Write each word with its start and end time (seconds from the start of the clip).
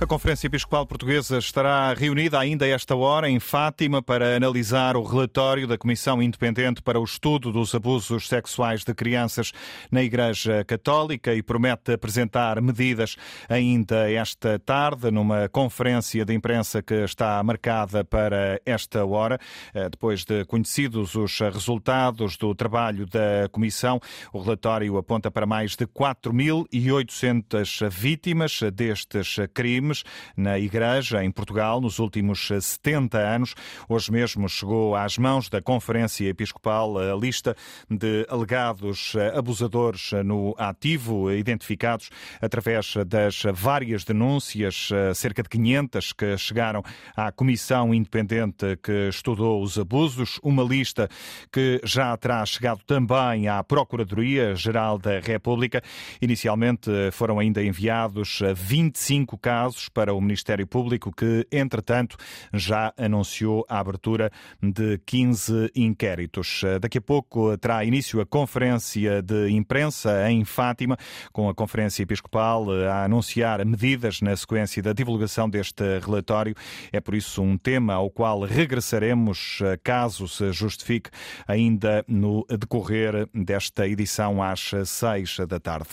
A 0.00 0.06
Conferência 0.06 0.46
Episcopal 0.46 0.86
Portuguesa 0.86 1.38
estará 1.38 1.92
reunida 1.92 2.38
ainda 2.38 2.64
esta 2.64 2.94
hora 2.94 3.28
em 3.28 3.40
Fátima 3.40 4.00
para 4.00 4.36
analisar 4.36 4.96
o 4.96 5.02
relatório 5.02 5.66
da 5.66 5.76
Comissão 5.76 6.22
Independente 6.22 6.80
para 6.80 7.00
o 7.00 7.04
Estudo 7.04 7.50
dos 7.50 7.74
Abusos 7.74 8.28
Sexuais 8.28 8.84
de 8.84 8.94
Crianças 8.94 9.52
na 9.90 10.00
Igreja 10.00 10.64
Católica 10.64 11.34
e 11.34 11.42
promete 11.42 11.94
apresentar 11.94 12.62
medidas 12.62 13.16
ainda 13.48 14.08
esta 14.08 14.56
tarde 14.60 15.10
numa 15.10 15.48
conferência 15.48 16.24
de 16.24 16.32
imprensa 16.32 16.80
que 16.80 16.94
está 16.94 17.42
marcada 17.42 18.04
para 18.04 18.60
esta 18.64 19.04
hora. 19.04 19.36
Eh, 19.74 19.88
depois 19.90 20.24
de 20.24 20.44
conhecidos 20.44 21.16
os 21.16 21.40
resultados 21.40 22.36
do 22.36 22.54
trabalho 22.54 23.04
da 23.04 23.48
Comissão, 23.50 23.98
o 24.32 24.40
relatório 24.40 24.96
aponta 24.96 25.28
para 25.28 25.44
mais 25.44 25.74
de 25.74 25.88
4.800 25.88 27.90
vítimas 27.90 28.60
destes 28.72 29.38
crimes 29.52 29.87
na 30.36 30.58
Igreja 30.58 31.24
em 31.24 31.30
Portugal 31.30 31.80
nos 31.80 31.98
últimos 31.98 32.48
70 32.48 33.18
anos. 33.18 33.54
Hoje 33.88 34.10
mesmo 34.10 34.48
chegou 34.48 34.96
às 34.96 35.18
mãos 35.18 35.48
da 35.48 35.62
Conferência 35.62 36.28
Episcopal 36.28 36.98
a 36.98 37.14
lista 37.14 37.56
de 37.90 38.26
alegados 38.28 39.14
abusadores 39.34 40.10
no 40.24 40.54
ativo, 40.58 41.32
identificados 41.32 42.10
através 42.40 42.94
das 43.06 43.42
várias 43.54 44.04
denúncias, 44.04 44.88
cerca 45.14 45.42
de 45.42 45.48
500 45.48 46.12
que 46.12 46.36
chegaram 46.36 46.82
à 47.16 47.30
Comissão 47.30 47.94
Independente 47.94 48.76
que 48.82 49.08
estudou 49.08 49.62
os 49.62 49.78
abusos. 49.78 50.38
Uma 50.42 50.62
lista 50.62 51.08
que 51.52 51.80
já 51.84 52.16
terá 52.16 52.44
chegado 52.44 52.80
também 52.86 53.48
à 53.48 53.62
Procuradoria-Geral 53.62 54.98
da 54.98 55.20
República. 55.20 55.82
Inicialmente 56.20 56.90
foram 57.12 57.38
ainda 57.38 57.62
enviados 57.62 58.40
25 58.54 59.38
casos 59.38 59.77
para 59.88 60.14
o 60.14 60.20
Ministério 60.20 60.66
Público, 60.66 61.12
que, 61.12 61.46
entretanto, 61.52 62.16
já 62.54 62.94
anunciou 62.96 63.66
a 63.68 63.78
abertura 63.78 64.30
de 64.62 64.98
15 65.04 65.70
inquéritos. 65.76 66.62
Daqui 66.80 66.96
a 66.96 67.02
pouco 67.02 67.56
terá 67.58 67.84
início 67.84 68.20
a 68.20 68.26
conferência 68.26 69.20
de 69.20 69.50
imprensa 69.50 70.30
em 70.30 70.44
Fátima, 70.44 70.96
com 71.32 71.50
a 71.50 71.54
Conferência 71.54 72.02
Episcopal 72.02 72.70
a 72.88 73.04
anunciar 73.04 73.64
medidas 73.66 74.22
na 74.22 74.34
sequência 74.34 74.82
da 74.82 74.94
divulgação 74.94 75.50
deste 75.50 75.98
relatório. 76.00 76.54
É 76.90 77.00
por 77.00 77.14
isso 77.14 77.42
um 77.42 77.58
tema 77.58 77.92
ao 77.92 78.08
qual 78.10 78.40
regressaremos, 78.40 79.58
caso 79.82 80.26
se 80.26 80.50
justifique, 80.52 81.10
ainda 81.46 82.04
no 82.08 82.46
decorrer 82.48 83.28
desta 83.34 83.86
edição 83.86 84.42
às 84.42 84.70
seis 84.86 85.36
da 85.46 85.60
tarde. 85.60 85.90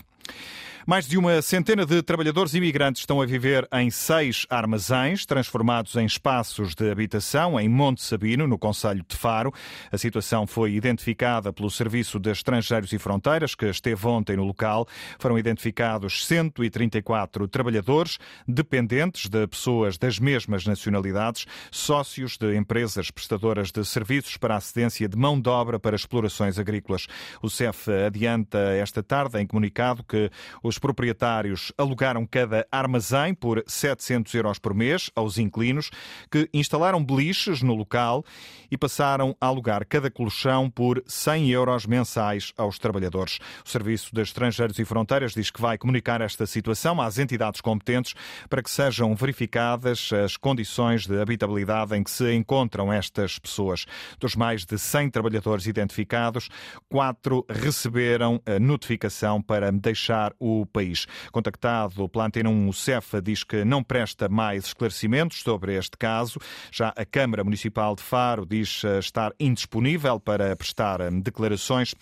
Mais 0.88 1.08
de 1.08 1.18
uma 1.18 1.42
centena 1.42 1.84
de 1.84 2.04
trabalhadores 2.04 2.54
imigrantes 2.54 3.02
estão 3.02 3.20
a 3.20 3.26
viver 3.26 3.68
em 3.74 3.90
seis 3.90 4.46
armazéns, 4.52 5.26
transformados 5.26 5.96
em 5.96 6.06
espaços 6.06 6.76
de 6.76 6.92
habitação 6.92 7.60
em 7.60 7.68
Monte 7.68 8.04
Sabino, 8.04 8.46
no 8.46 8.56
Conselho 8.56 9.04
de 9.08 9.18
Faro. 9.18 9.52
A 9.92 9.98
situação 9.98 10.46
foi 10.46 10.74
identificada 10.74 11.52
pelo 11.52 11.72
Serviço 11.72 12.20
de 12.20 12.30
Estrangeiros 12.30 12.94
e 12.94 13.00
Fronteiras, 13.00 13.56
que 13.56 13.66
esteve 13.66 14.06
ontem 14.06 14.38
no 14.38 14.44
local. 14.44 14.88
Foram 15.18 15.40
identificados 15.40 16.24
134 16.24 17.48
trabalhadores, 17.48 18.20
dependentes 18.48 19.28
de 19.28 19.48
pessoas 19.48 19.98
das 19.98 20.20
mesmas 20.20 20.68
nacionalidades, 20.68 21.48
sócios 21.72 22.38
de 22.38 22.56
empresas 22.56 23.10
prestadoras 23.10 23.72
de 23.72 23.84
serviços 23.84 24.38
para 24.38 24.56
a 24.56 24.62
cedência 24.62 25.10
de 25.10 25.18
mão 25.18 25.42
de 25.42 25.50
obra 25.50 25.80
para 25.80 25.96
explorações 25.96 26.60
agrícolas. 26.60 27.08
O 27.42 27.50
CEF 27.50 27.90
adianta 28.06 28.60
esta 28.60 29.02
tarde 29.02 29.42
em 29.42 29.48
comunicado 29.48 30.04
que 30.04 30.30
os 30.62 30.75
os 30.76 30.80
proprietários 30.80 31.72
alugaram 31.78 32.28
cada 32.28 32.68
armazém 32.70 33.34
por 33.34 33.64
700 33.66 34.34
euros 34.34 34.60
por 34.60 34.74
mês 34.74 35.10
aos 35.16 35.38
inquilinos, 35.38 35.90
que 36.30 36.50
instalaram 36.54 37.04
beliches 37.04 37.62
no 37.62 37.74
local 37.74 38.26
e 38.70 38.78
passaram 38.78 39.36
a 39.40 39.48
alugar 39.48 39.86
cada 39.88 40.12
colchão 40.12 40.70
por 40.70 41.02
100 41.08 41.50
euros 41.50 41.86
mensais 41.86 42.52
aos 42.58 42.78
trabalhadores. 42.78 43.40
O 43.66 43.70
Serviço 43.70 44.14
de 44.14 44.22
Estrangeiros 44.22 44.78
e 44.78 44.84
Fronteiras 44.84 45.34
diz 45.34 45.50
que 45.50 45.62
vai 45.62 45.78
comunicar 45.78 46.20
esta 46.20 46.46
situação 46.46 47.00
às 47.00 47.18
entidades 47.18 47.62
competentes 47.62 48.14
para 48.50 48.62
que 48.62 48.70
sejam 48.70 49.16
verificadas 49.16 50.10
as 50.12 50.36
condições 50.36 51.08
de 51.08 51.22
habitabilidade 51.22 51.96
em 51.96 52.04
que 52.04 52.12
se 52.12 52.34
encontram 52.34 52.92
estas 52.92 53.40
pessoas. 53.40 53.86
Dos 54.20 54.36
mais 54.36 54.66
de 54.66 54.78
100 54.78 55.10
trabalhadores 55.10 55.68
identificados, 55.68 56.50
quatro 56.90 57.46
receberam 57.50 58.42
a 58.46 58.60
notificação 58.60 59.42
para 59.42 59.72
deixar 59.72 60.34
o 60.38 60.65
país. 60.66 61.06
Contactado 61.32 62.08
pela 62.10 62.26
Antena 62.26 62.50
1, 62.50 62.70
o 62.70 62.74
CEFA 62.74 63.22
diz 63.22 63.44
que 63.44 63.64
não 63.64 63.84
presta 63.84 64.28
mais 64.30 64.66
esclarecimentos 64.66 65.42
sobre 65.42 65.76
este 65.76 65.98
caso. 65.98 66.40
Já 66.72 66.94
a 66.96 67.06
Câmara 67.06 67.44
Municipal 67.44 67.96
de 67.96 68.02
Faro 68.02 68.46
diz 68.46 68.84
estar 69.00 69.34
indisponível 69.40 70.20
para 70.20 70.56
prestar 70.56 71.00
declarações. 71.22 71.94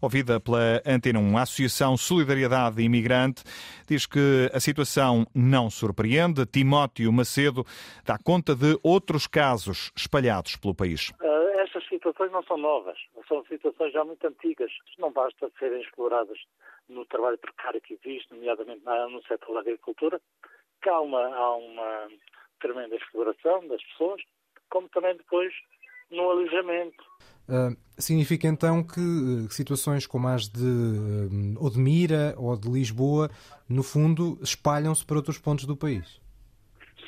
Ouvida 0.00 0.40
pela 0.40 0.82
Antena 0.86 1.18
1, 1.18 1.38
a 1.38 1.42
Associação 1.42 1.96
Solidariedade 1.96 2.82
Imigrante 2.82 3.42
diz 3.86 4.06
que 4.06 4.50
a 4.52 4.60
situação 4.60 5.26
não 5.34 5.70
surpreende. 5.70 6.46
Timóteo 6.46 7.12
Macedo 7.12 7.64
dá 8.04 8.18
conta 8.18 8.54
de 8.54 8.78
outros 8.82 9.26
casos 9.26 9.90
espalhados 9.96 10.56
pelo 10.56 10.74
país. 10.74 11.10
Uh, 11.20 11.60
estas 11.60 11.86
situações 11.88 12.32
não 12.32 12.42
são 12.42 12.56
novas, 12.56 12.98
são 13.28 13.44
situações 13.44 13.92
já 13.92 14.04
muito 14.04 14.26
antigas. 14.26 14.70
Não 14.98 15.12
basta 15.12 15.50
serem 15.58 15.80
exploradas 15.80 16.38
no 16.88 17.04
trabalho 17.06 17.38
precário 17.38 17.80
que 17.80 17.94
existe, 17.94 18.32
nomeadamente 18.32 18.82
no 18.84 19.22
setor 19.24 19.54
da 19.54 19.60
agricultura, 19.60 20.20
que 20.82 20.88
há 20.88 21.00
uma, 21.00 21.22
há 21.34 21.56
uma 21.56 22.08
tremenda 22.60 22.96
exploração 22.96 23.66
das 23.68 23.82
pessoas, 23.84 24.20
como 24.70 24.88
também 24.88 25.16
depois 25.16 25.52
no 26.10 26.30
alojamento. 26.30 27.04
Uh, 27.48 27.76
significa 27.98 28.46
então 28.46 28.82
que 28.82 29.00
uh, 29.00 29.50
situações 29.50 30.06
como 30.06 30.28
as 30.28 30.48
de 30.48 30.62
uh, 30.62 31.62
ou 31.62 31.70
de 31.70 31.78
Mira 31.78 32.34
ou 32.36 32.56
de 32.58 32.68
Lisboa, 32.70 33.30
no 33.68 33.82
fundo, 33.82 34.38
espalham-se 34.42 35.04
para 35.04 35.16
outros 35.16 35.38
pontos 35.38 35.64
do 35.64 35.76
país? 35.76 36.20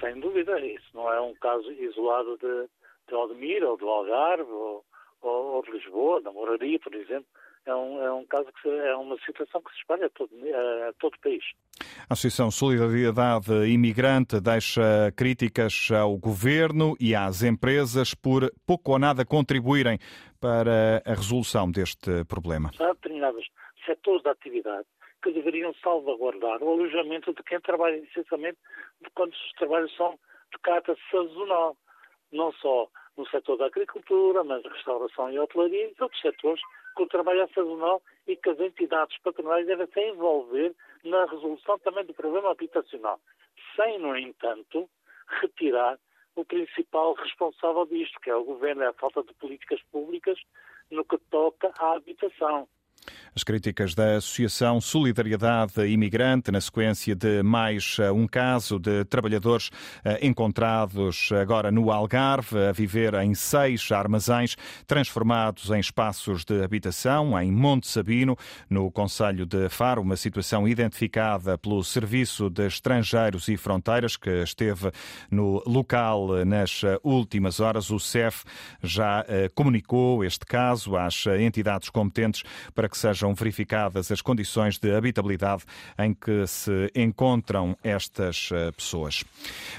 Sem 0.00 0.18
dúvida, 0.18 0.58
isso 0.60 0.88
não 0.94 1.12
é 1.12 1.20
um 1.20 1.34
caso 1.34 1.70
isolado 1.72 2.38
de, 2.38 2.68
de 3.08 3.14
Odmira 3.14 3.68
ou 3.68 3.76
do 3.76 3.86
Algarve 3.86 4.50
ou, 4.50 4.84
ou, 5.20 5.44
ou 5.56 5.62
de 5.62 5.72
Lisboa, 5.72 6.22
da 6.22 6.32
Moraria, 6.32 6.78
por 6.78 6.94
exemplo 6.94 7.26
é 7.66 7.74
um, 7.74 8.02
é 8.02 8.12
um 8.12 8.24
caso 8.26 8.46
que 8.52 8.62
se, 8.62 8.68
é 8.68 8.96
uma 8.96 9.16
situação 9.24 9.60
que 9.62 9.70
se 9.72 9.78
espalha 9.78 10.06
a 10.06 10.10
todo, 10.10 10.30
a 10.88 10.92
todo 10.98 11.14
o 11.14 11.20
país. 11.20 11.44
A 12.08 12.14
Associação 12.14 12.50
Solidariedade 12.50 13.52
Imigrante 13.68 14.40
deixa 14.40 15.12
críticas 15.16 15.88
ao 15.90 16.16
governo 16.16 16.96
e 16.98 17.14
às 17.14 17.42
empresas 17.42 18.14
por 18.14 18.50
pouco 18.66 18.92
ou 18.92 18.98
nada 18.98 19.24
contribuírem 19.24 19.98
para 20.40 21.02
a 21.04 21.14
resolução 21.14 21.70
deste 21.70 22.24
problema. 22.24 22.70
Há 22.80 22.92
determinados 22.92 23.46
setores 23.84 24.22
da 24.22 24.32
atividade 24.32 24.86
que 25.22 25.32
deveriam 25.32 25.74
salvaguardar 25.82 26.62
o 26.62 26.70
alojamento 26.70 27.34
de 27.34 27.42
quem 27.42 27.60
trabalha 27.60 27.96
essencialmente 27.96 28.58
quando 29.14 29.32
os 29.32 29.52
trabalhos 29.58 29.94
são 29.96 30.18
de 30.52 30.58
caráter 30.62 30.96
sazonal, 31.10 31.76
não 32.32 32.52
só 32.54 32.88
no 33.16 33.26
setor 33.28 33.58
da 33.58 33.66
agricultura, 33.66 34.42
mas 34.42 34.62
restauração 34.64 35.30
e 35.30 35.38
hotelaria 35.38 35.88
e 35.88 36.02
outros 36.02 36.20
setores 36.20 36.60
que 36.96 37.02
o 37.02 37.08
trabalho 37.08 37.42
é 37.42 37.48
sazonal 37.48 38.02
e 38.26 38.36
que 38.36 38.50
as 38.50 38.60
entidades 38.60 39.16
patronais 39.18 39.66
devem 39.66 39.86
se 39.86 40.00
envolver 40.00 40.74
na 41.04 41.24
resolução 41.26 41.78
também 41.78 42.04
do 42.04 42.14
problema 42.14 42.50
habitacional, 42.50 43.20
sem, 43.76 43.98
no 43.98 44.16
entanto, 44.16 44.88
retirar 45.40 45.98
o 46.36 46.44
principal 46.44 47.14
responsável 47.14 47.86
disto, 47.86 48.20
que 48.20 48.30
é 48.30 48.34
o 48.34 48.44
governo, 48.44 48.82
é 48.82 48.88
a 48.88 48.92
falta 48.92 49.22
de 49.22 49.34
políticas 49.34 49.80
públicas 49.90 50.38
no 50.90 51.04
que 51.04 51.18
toca 51.30 51.72
à 51.78 51.94
habitação. 51.96 52.68
As 53.34 53.44
críticas 53.44 53.94
da 53.94 54.16
Associação 54.16 54.80
Solidariedade 54.80 55.86
Imigrante, 55.86 56.50
na 56.50 56.60
sequência 56.60 57.14
de 57.14 57.42
mais 57.44 57.96
eh, 58.00 58.10
um 58.10 58.26
caso 58.26 58.76
de 58.78 59.04
trabalhadores 59.04 59.70
eh, 60.04 60.26
encontrados 60.26 61.30
agora 61.40 61.70
no 61.70 61.92
Algarve, 61.92 62.58
a 62.58 62.72
viver 62.72 63.14
em 63.14 63.32
seis 63.34 63.90
armazéns 63.92 64.56
transformados 64.84 65.70
em 65.70 65.78
espaços 65.78 66.44
de 66.44 66.62
habitação 66.62 67.40
em 67.40 67.52
Monte 67.52 67.86
Sabino, 67.86 68.36
no 68.68 68.90
Conselho 68.90 69.46
de 69.46 69.68
Faro, 69.68 70.02
uma 70.02 70.16
situação 70.16 70.66
identificada 70.66 71.56
pelo 71.56 71.84
Serviço 71.84 72.50
de 72.50 72.66
Estrangeiros 72.66 73.46
e 73.46 73.56
Fronteiras, 73.56 74.16
que 74.16 74.42
esteve 74.42 74.90
no 75.30 75.62
local 75.66 76.44
nas 76.44 76.82
últimas 77.04 77.60
horas. 77.60 77.90
O 77.90 78.00
CEF 78.00 78.44
já 78.82 79.24
eh, 79.28 79.48
comunicou 79.54 80.24
este 80.24 80.44
caso 80.44 80.96
às 80.96 81.24
entidades 81.26 81.88
competentes 81.90 82.42
para 82.74 82.89
que 82.90 82.98
seja 82.98 83.20
sejam 83.20 83.34
verificadas 83.34 84.10
as 84.10 84.22
condições 84.22 84.78
de 84.78 84.94
habitabilidade 84.94 85.64
em 85.98 86.14
que 86.14 86.46
se 86.46 86.90
encontram 86.94 87.76
estas 87.84 88.48
eh, 88.52 88.72
pessoas. 88.72 89.22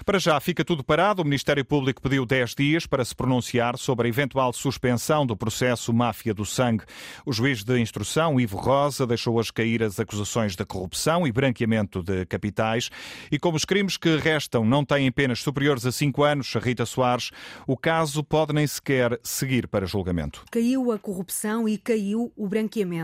Para 0.06 0.20
já 0.20 0.40
fica 0.40 0.64
tudo 0.64 0.84
parado. 0.84 1.22
O 1.22 1.26
Ministério 1.26 1.66
Público 1.66 2.02
pediu 2.02 2.26
10 2.26 2.56
dias 2.56 2.86
para 2.86 3.04
se 3.04 3.16
pronunciar 3.16 3.78
sobre 3.78 4.08
a 4.08 4.10
eventual 4.10 4.54
suspensão 4.54 5.26
do 5.26 5.36
processo 5.36 5.92
Máfia 5.92 6.34
do 6.34 6.46
Sangue. 6.46 6.84
O 7.26 7.34
juiz 7.34 7.64
de 7.64 7.80
instrução, 7.80 8.40
Ivo 8.40 8.58
Rosa, 8.58 9.08
deixou 9.08 9.36
hoje 9.36 9.52
cair 9.52 9.82
as 9.82 10.00
acusações 10.00 10.56
de 10.56 10.66
corrupção 10.66 11.26
e 11.26 11.32
branqueamento 11.32 12.04
de 12.04 12.26
capitais. 12.26 12.90
E 13.32 13.40
como 13.40 13.58
os 13.58 13.66
crimes 13.66 13.98
que 13.98 14.18
restam 14.18 14.64
não 14.64 14.86
têm 14.86 15.12
penas 15.12 15.40
superiores 15.40 15.86
a 15.86 15.92
5 15.92 16.24
anos, 16.24 16.54
Rita 16.56 16.86
Soares, 16.86 17.32
o 17.66 17.76
caso 17.76 18.24
pode 18.24 18.54
nem 18.54 18.68
sequer 18.68 19.20
seguir 19.24 19.68
para 19.68 19.86
julgamento. 19.86 20.44
Caiu 20.52 20.92
a 20.92 21.00
corrupção 21.00 21.68
e 21.68 21.78
caiu 21.78 22.32
o 22.36 22.48
branqueamento. 22.48 23.01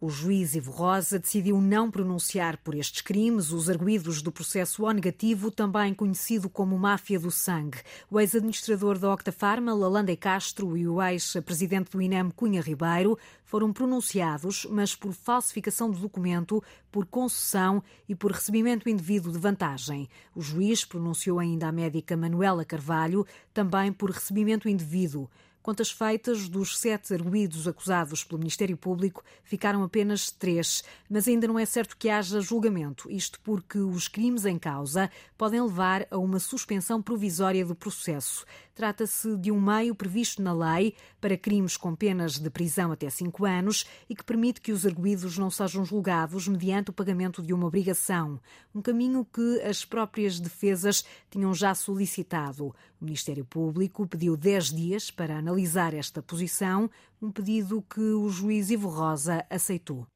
O 0.00 0.08
juiz 0.08 0.54
Ivo 0.54 0.70
Rosa 0.70 1.18
decidiu 1.18 1.60
não 1.60 1.90
pronunciar 1.90 2.56
por 2.58 2.74
estes 2.74 3.00
crimes 3.00 3.50
os 3.50 3.68
arguídos 3.68 4.22
do 4.22 4.30
processo 4.30 4.84
O 4.84 4.92
negativo, 4.92 5.50
também 5.50 5.92
conhecido 5.92 6.48
como 6.48 6.78
máfia 6.78 7.18
do 7.18 7.32
sangue. 7.32 7.78
O 8.08 8.20
ex-administrador 8.20 8.96
da 8.96 9.12
Octafarma, 9.12 9.74
Lalande 9.74 10.14
Castro, 10.16 10.76
e 10.76 10.86
o 10.86 11.02
ex-presidente 11.02 11.90
do 11.90 12.00
INEM, 12.00 12.30
Cunha 12.30 12.60
Ribeiro, 12.60 13.18
foram 13.44 13.72
pronunciados, 13.72 14.66
mas 14.70 14.94
por 14.94 15.12
falsificação 15.12 15.90
do 15.90 15.98
documento, 15.98 16.62
por 16.92 17.04
concessão 17.06 17.82
e 18.08 18.14
por 18.14 18.30
recebimento 18.30 18.88
indevido 18.88 19.32
de 19.32 19.38
vantagem. 19.38 20.08
O 20.32 20.40
juiz 20.40 20.84
pronunciou 20.84 21.40
ainda 21.40 21.66
a 21.66 21.72
médica 21.72 22.16
Manuela 22.16 22.64
Carvalho, 22.64 23.26
também 23.52 23.92
por 23.92 24.10
recebimento 24.10 24.68
indevido. 24.68 25.28
Contas 25.68 25.90
feitas, 25.90 26.48
dos 26.48 26.78
sete 26.78 27.12
arguídos 27.12 27.68
acusados 27.68 28.24
pelo 28.24 28.38
Ministério 28.38 28.74
Público, 28.74 29.22
ficaram 29.44 29.82
apenas 29.82 30.30
três, 30.30 30.82
mas 31.10 31.28
ainda 31.28 31.46
não 31.46 31.58
é 31.58 31.66
certo 31.66 31.94
que 31.94 32.08
haja 32.08 32.40
julgamento, 32.40 33.10
isto 33.10 33.38
porque 33.40 33.76
os 33.76 34.08
crimes 34.08 34.46
em 34.46 34.58
causa 34.58 35.10
podem 35.36 35.60
levar 35.60 36.06
a 36.10 36.16
uma 36.16 36.38
suspensão 36.38 37.02
provisória 37.02 37.66
do 37.66 37.74
processo. 37.74 38.46
Trata-se 38.78 39.36
de 39.36 39.50
um 39.50 39.60
meio 39.60 39.92
previsto 39.92 40.40
na 40.40 40.52
lei 40.52 40.94
para 41.20 41.36
crimes 41.36 41.76
com 41.76 41.96
penas 41.96 42.38
de 42.38 42.48
prisão 42.48 42.92
até 42.92 43.10
cinco 43.10 43.44
anos 43.44 43.84
e 44.08 44.14
que 44.14 44.22
permite 44.22 44.60
que 44.60 44.70
os 44.70 44.86
arguídos 44.86 45.36
não 45.36 45.50
sejam 45.50 45.84
julgados 45.84 46.46
mediante 46.46 46.90
o 46.90 46.92
pagamento 46.92 47.42
de 47.42 47.52
uma 47.52 47.66
obrigação. 47.66 48.40
Um 48.72 48.80
caminho 48.80 49.24
que 49.24 49.60
as 49.62 49.84
próprias 49.84 50.38
defesas 50.38 51.04
tinham 51.28 51.52
já 51.52 51.74
solicitado. 51.74 52.66
O 53.00 53.04
Ministério 53.04 53.44
Público 53.44 54.06
pediu 54.06 54.36
10 54.36 54.66
dias 54.66 55.10
para 55.10 55.36
analisar 55.36 55.92
esta 55.92 56.22
posição, 56.22 56.88
um 57.20 57.32
pedido 57.32 57.82
que 57.82 57.98
o 57.98 58.28
juiz 58.28 58.70
Ivo 58.70 58.88
Rosa 58.88 59.44
aceitou. 59.50 60.06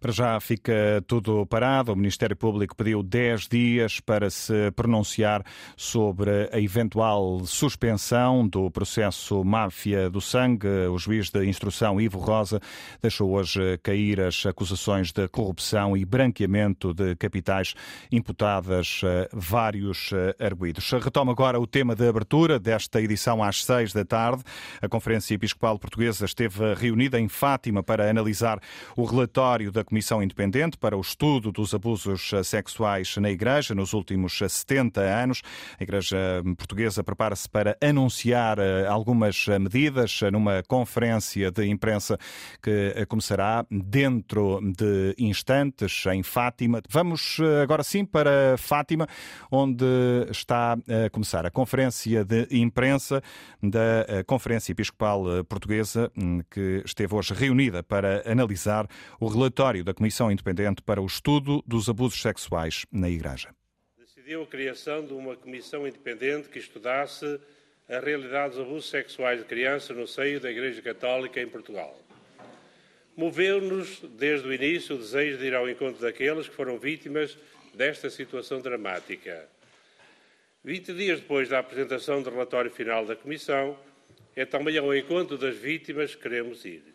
Para 0.00 0.12
já 0.12 0.40
fica 0.40 1.02
tudo 1.06 1.46
parado. 1.46 1.92
O 1.92 1.96
Ministério 1.96 2.36
Público 2.36 2.74
pediu 2.76 3.02
10 3.02 3.48
dias 3.48 4.00
para 4.00 4.30
se 4.30 4.70
pronunciar 4.72 5.44
sobre 5.76 6.48
a 6.52 6.60
eventual 6.60 7.44
suspensão 7.44 8.46
do 8.46 8.70
processo 8.70 9.44
Máfia 9.44 10.08
do 10.08 10.20
Sangue. 10.20 10.68
O 10.90 10.98
juiz 10.98 11.30
de 11.30 11.44
instrução, 11.44 12.00
Ivo 12.00 12.18
Rosa, 12.18 12.60
deixou 13.02 13.32
hoje 13.32 13.78
cair 13.82 14.20
as 14.20 14.46
acusações 14.46 15.12
de 15.12 15.28
corrupção 15.28 15.96
e 15.96 16.04
branqueamento 16.04 16.94
de 16.94 17.14
capitais 17.16 17.74
imputadas 18.10 19.02
a 19.04 19.28
vários 19.32 20.10
arguídos. 20.38 20.90
Retoma 20.92 21.32
agora 21.32 21.60
o 21.60 21.66
tema 21.66 21.94
de 21.94 22.08
abertura 22.08 22.58
desta 22.58 23.00
edição 23.00 23.42
às 23.42 23.64
6 23.64 23.92
da 23.92 24.04
tarde. 24.04 24.42
A 24.80 24.88
Conferência 24.88 25.34
Episcopal 25.34 25.78
Portuguesa 25.78 26.24
esteve 26.24 26.74
reunida 26.74 27.20
em 27.20 27.28
Fátima 27.28 27.82
para 27.82 28.08
analisar 28.08 28.60
o 28.96 29.04
relatório 29.04 29.59
relatório 29.60 29.70
da 29.70 29.84
Comissão 29.84 30.22
Independente 30.22 30.78
para 30.78 30.96
o 30.96 31.00
Estudo 31.00 31.52
dos 31.52 31.74
Abusos 31.74 32.30
Sexuais 32.44 33.16
na 33.18 33.30
Igreja 33.30 33.74
nos 33.74 33.92
últimos 33.92 34.38
70 34.38 35.00
anos. 35.00 35.42
A 35.78 35.82
Igreja 35.82 36.16
Portuguesa 36.56 37.04
prepara-se 37.04 37.48
para 37.48 37.76
anunciar 37.82 38.58
eh, 38.58 38.86
algumas 38.86 39.46
medidas 39.46 40.20
numa 40.32 40.62
conferência 40.66 41.50
de 41.50 41.66
imprensa 41.66 42.16
que 42.62 42.92
eh, 42.96 43.04
começará 43.06 43.66
dentro 43.70 44.60
de 44.62 45.14
instantes 45.18 46.04
em 46.06 46.22
Fátima. 46.22 46.80
Vamos 46.88 47.38
eh, 47.40 47.62
agora 47.62 47.82
sim 47.82 48.04
para 48.04 48.56
Fátima, 48.56 49.06
onde 49.50 49.84
está 50.30 50.72
a 50.72 51.10
começar 51.10 51.44
a 51.44 51.50
conferência 51.50 52.24
de 52.24 52.46
imprensa 52.50 53.22
da 53.62 54.24
Conferência 54.26 54.72
Episcopal 54.72 55.44
Portuguesa, 55.48 56.10
hum, 56.16 56.40
que 56.50 56.82
esteve 56.84 57.14
hoje 57.14 57.34
reunida 57.34 57.82
para 57.82 58.22
analisar 58.30 58.86
o 59.18 59.26
relatório 59.26 59.49
relatório 59.50 59.82
da 59.82 59.92
Comissão 59.92 60.30
Independente 60.30 60.80
para 60.80 61.02
o 61.02 61.06
Estudo 61.06 61.60
dos 61.66 61.88
Abusos 61.88 62.22
Sexuais 62.22 62.86
na 62.92 63.10
Igreja. 63.10 63.52
Decidiu 63.98 64.44
a 64.44 64.46
criação 64.46 65.04
de 65.04 65.12
uma 65.12 65.34
comissão 65.34 65.88
independente 65.88 66.48
que 66.48 66.60
estudasse 66.60 67.40
a 67.88 67.98
realidade 67.98 68.54
dos 68.54 68.60
abusos 68.60 68.88
sexuais 68.88 69.40
de 69.40 69.44
crianças 69.44 69.96
no 69.96 70.06
seio 70.06 70.38
da 70.38 70.48
Igreja 70.48 70.80
Católica 70.80 71.40
em 71.40 71.48
Portugal. 71.48 72.00
Moveu-nos, 73.16 74.00
desde 74.16 74.46
o 74.46 74.54
início, 74.54 74.94
o 74.94 74.98
desejo 74.98 75.38
de 75.38 75.46
ir 75.46 75.54
ao 75.56 75.68
encontro 75.68 76.00
daqueles 76.00 76.48
que 76.48 76.54
foram 76.54 76.78
vítimas 76.78 77.36
desta 77.74 78.08
situação 78.08 78.60
dramática. 78.60 79.48
20 80.62 80.94
dias 80.94 81.18
depois 81.18 81.48
da 81.48 81.58
apresentação 81.58 82.22
do 82.22 82.30
relatório 82.30 82.70
final 82.70 83.04
da 83.04 83.16
Comissão, 83.16 83.76
é 84.36 84.44
também 84.44 84.78
ao 84.78 84.94
encontro 84.94 85.36
das 85.36 85.56
vítimas 85.56 86.14
que 86.14 86.22
queremos 86.22 86.64
ir. 86.64 86.89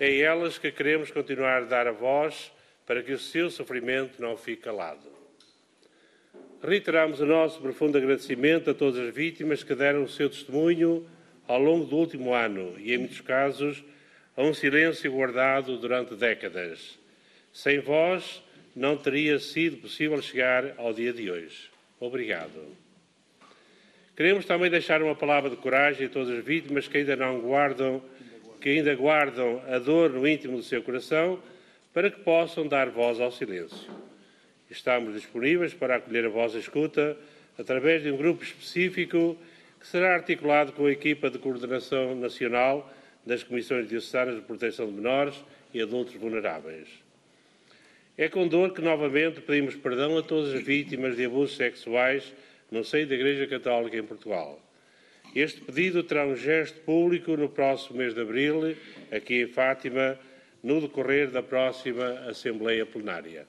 É 0.00 0.06
a 0.06 0.30
elas 0.30 0.58
que 0.58 0.70
queremos 0.70 1.10
continuar 1.10 1.62
a 1.62 1.66
dar 1.66 1.88
a 1.88 1.92
voz 1.92 2.52
para 2.86 3.02
que 3.02 3.12
o 3.12 3.18
seu 3.18 3.50
sofrimento 3.50 4.22
não 4.22 4.36
fique 4.36 4.62
calado. 4.62 5.08
Reiteramos 6.62 7.20
o 7.20 7.26
nosso 7.26 7.60
profundo 7.60 7.98
agradecimento 7.98 8.70
a 8.70 8.74
todas 8.74 8.98
as 9.00 9.12
vítimas 9.12 9.64
que 9.64 9.74
deram 9.74 10.04
o 10.04 10.08
seu 10.08 10.30
testemunho 10.30 11.04
ao 11.48 11.60
longo 11.60 11.84
do 11.84 11.96
último 11.96 12.32
ano 12.32 12.74
e, 12.78 12.94
em 12.94 12.98
muitos 12.98 13.20
casos, 13.20 13.82
a 14.36 14.42
um 14.42 14.54
silêncio 14.54 15.10
guardado 15.10 15.76
durante 15.78 16.14
décadas. 16.14 16.96
Sem 17.52 17.80
vós, 17.80 18.40
não 18.76 18.96
teria 18.96 19.40
sido 19.40 19.78
possível 19.78 20.22
chegar 20.22 20.74
ao 20.78 20.92
dia 20.92 21.12
de 21.12 21.28
hoje. 21.28 21.70
Obrigado. 21.98 22.76
Queremos 24.16 24.44
também 24.44 24.70
deixar 24.70 25.02
uma 25.02 25.16
palavra 25.16 25.50
de 25.50 25.56
coragem 25.56 26.06
a 26.06 26.10
todas 26.10 26.30
as 26.30 26.44
vítimas 26.44 26.86
que 26.86 26.98
ainda 26.98 27.16
não 27.16 27.40
guardam 27.40 28.00
que 28.68 28.72
ainda 28.72 28.94
guardam 28.94 29.62
a 29.66 29.78
dor 29.78 30.10
no 30.10 30.28
íntimo 30.28 30.58
do 30.58 30.62
seu 30.62 30.82
coração, 30.82 31.42
para 31.94 32.10
que 32.10 32.20
possam 32.20 32.68
dar 32.68 32.90
voz 32.90 33.18
ao 33.18 33.32
silêncio. 33.32 33.90
Estamos 34.70 35.14
disponíveis 35.14 35.72
para 35.72 35.96
acolher 35.96 36.26
a 36.26 36.28
vossa 36.28 36.58
escuta 36.58 37.16
através 37.56 38.02
de 38.02 38.10
um 38.10 38.16
grupo 38.18 38.44
específico 38.44 39.38
que 39.80 39.86
será 39.86 40.12
articulado 40.12 40.72
com 40.72 40.84
a 40.84 40.92
equipa 40.92 41.30
de 41.30 41.38
coordenação 41.38 42.14
nacional 42.14 42.92
das 43.24 43.42
Comissões 43.42 43.88
Diocesanas 43.88 44.36
de 44.36 44.42
Proteção 44.42 44.84
de 44.84 44.92
Menores 44.92 45.42
e 45.72 45.80
Adultos 45.80 46.12
Vulneráveis. 46.16 46.88
É 48.18 48.28
com 48.28 48.46
dor 48.46 48.74
que 48.74 48.82
novamente 48.82 49.40
pedimos 49.40 49.76
perdão 49.76 50.18
a 50.18 50.22
todas 50.22 50.52
as 50.52 50.62
vítimas 50.62 51.16
de 51.16 51.24
abusos 51.24 51.56
sexuais 51.56 52.34
no 52.70 52.84
seio 52.84 53.06
da 53.06 53.14
Igreja 53.14 53.46
Católica 53.46 53.96
em 53.96 54.02
Portugal. 54.04 54.60
Este 55.34 55.60
pedido 55.60 56.02
terá 56.02 56.26
um 56.26 56.34
gesto 56.34 56.80
público 56.80 57.36
no 57.36 57.48
próximo 57.48 57.98
mês 57.98 58.14
de 58.14 58.20
abril, 58.20 58.74
aqui 59.12 59.42
em 59.42 59.46
Fátima, 59.46 60.18
no 60.62 60.80
decorrer 60.80 61.30
da 61.30 61.42
próxima 61.42 62.04
Assembleia 62.28 62.86
Plenária. 62.86 63.46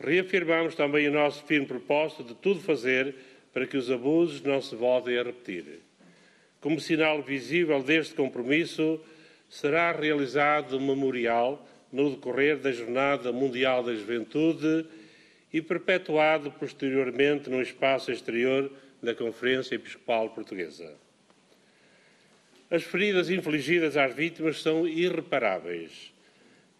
Reafirmamos 0.00 0.74
também 0.74 1.06
o 1.06 1.12
nosso 1.12 1.44
firme 1.44 1.66
propósito 1.66 2.24
de 2.24 2.34
tudo 2.34 2.60
fazer 2.60 3.14
para 3.52 3.66
que 3.66 3.76
os 3.76 3.90
abusos 3.90 4.40
não 4.42 4.60
se 4.60 4.74
voltem 4.74 5.18
a 5.18 5.22
repetir. 5.22 5.80
Como 6.60 6.80
sinal 6.80 7.22
visível 7.22 7.82
deste 7.82 8.14
compromisso, 8.14 9.00
será 9.50 9.92
realizado 9.92 10.78
um 10.78 10.86
memorial 10.86 11.68
no 11.92 12.10
decorrer 12.10 12.56
da 12.56 12.72
Jornada 12.72 13.30
Mundial 13.32 13.84
da 13.84 13.94
Juventude 13.94 14.86
e 15.52 15.60
perpetuado 15.60 16.50
posteriormente 16.52 17.50
no 17.50 17.60
espaço 17.60 18.10
exterior 18.10 18.72
da 19.02 19.14
Conferência 19.14 19.74
Episcopal 19.74 20.30
Portuguesa. 20.30 20.94
As 22.70 22.84
feridas 22.84 23.28
infligidas 23.28 23.96
às 23.96 24.14
vítimas 24.14 24.62
são 24.62 24.86
irreparáveis. 24.86 26.12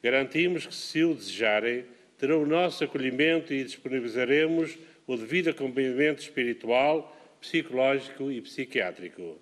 Garantimos 0.03 0.67
que, 0.67 0.75
se 0.75 1.03
o 1.03 1.15
desejarem, 1.15 1.85
terão 2.17 2.43
o 2.43 2.47
nosso 2.47 2.85
acolhimento 2.85 3.53
e 3.53 3.65
disponibilizaremos 3.65 4.79
o 5.07 5.17
devido 5.17 5.51
acompanhamento 5.51 6.23
espiritual, 6.23 7.15
psicológico 7.41 8.31
e 8.31 8.41
psiquiátrico. 8.41 9.37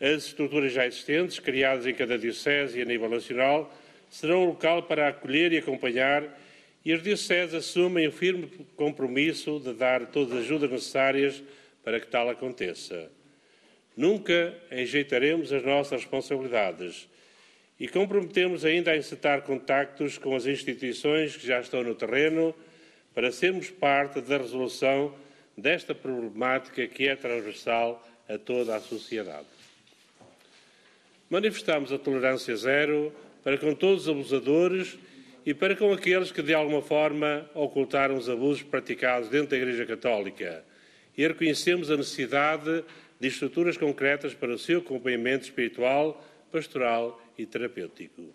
As 0.00 0.26
estruturas 0.26 0.72
já 0.72 0.84
existentes, 0.84 1.38
criadas 1.38 1.86
em 1.86 1.94
cada 1.94 2.18
diocese 2.18 2.78
e 2.78 2.82
a 2.82 2.84
nível 2.84 3.08
nacional, 3.08 3.72
serão 4.10 4.42
o 4.42 4.46
local 4.48 4.82
para 4.82 5.08
acolher 5.08 5.52
e 5.52 5.58
acompanhar 5.58 6.24
e 6.84 6.92
as 6.92 7.02
dioceses 7.02 7.54
assumem 7.54 8.08
o 8.08 8.12
firme 8.12 8.48
compromisso 8.76 9.60
de 9.60 9.72
dar 9.72 10.06
todas 10.06 10.32
as 10.32 10.44
ajudas 10.44 10.70
necessárias 10.70 11.42
para 11.84 12.00
que 12.00 12.06
tal 12.06 12.28
aconteça. 12.28 13.10
Nunca 13.96 14.54
enjeitaremos 14.70 15.52
as 15.52 15.62
nossas 15.62 16.00
responsabilidades 16.00 17.08
e 17.78 17.86
comprometemos 17.86 18.64
ainda 18.64 18.92
a 18.92 18.96
encetar 18.96 19.42
contactos 19.42 20.16
com 20.18 20.34
as 20.34 20.46
instituições 20.46 21.36
que 21.36 21.46
já 21.46 21.60
estão 21.60 21.82
no 21.82 21.94
terreno 21.94 22.54
para 23.14 23.30
sermos 23.30 23.70
parte 23.70 24.20
da 24.20 24.38
resolução 24.38 25.14
desta 25.56 25.94
problemática 25.94 26.86
que 26.86 27.06
é 27.06 27.14
transversal 27.14 28.02
a 28.28 28.38
toda 28.38 28.74
a 28.74 28.80
sociedade. 28.80 29.46
Manifestamos 31.28 31.92
a 31.92 31.98
tolerância 31.98 32.56
zero 32.56 33.12
para 33.42 33.58
com 33.58 33.74
todos 33.74 34.02
os 34.02 34.08
abusadores 34.08 34.96
e 34.96 35.11
para 35.52 35.74
com 35.74 35.92
aqueles 35.92 36.30
que, 36.30 36.42
de 36.42 36.54
alguma 36.54 36.80
forma, 36.80 37.50
ocultaram 37.54 38.16
os 38.16 38.28
abusos 38.28 38.62
praticados 38.62 39.28
dentro 39.28 39.48
da 39.48 39.56
Igreja 39.56 39.84
Católica 39.84 40.64
e 41.16 41.26
reconhecemos 41.26 41.90
a 41.90 41.96
necessidade 41.96 42.84
de 43.18 43.28
estruturas 43.28 43.76
concretas 43.76 44.34
para 44.34 44.52
o 44.52 44.58
seu 44.58 44.78
acompanhamento 44.78 45.44
espiritual, 45.44 46.24
pastoral 46.52 47.20
e 47.36 47.44
terapêutico. 47.44 48.32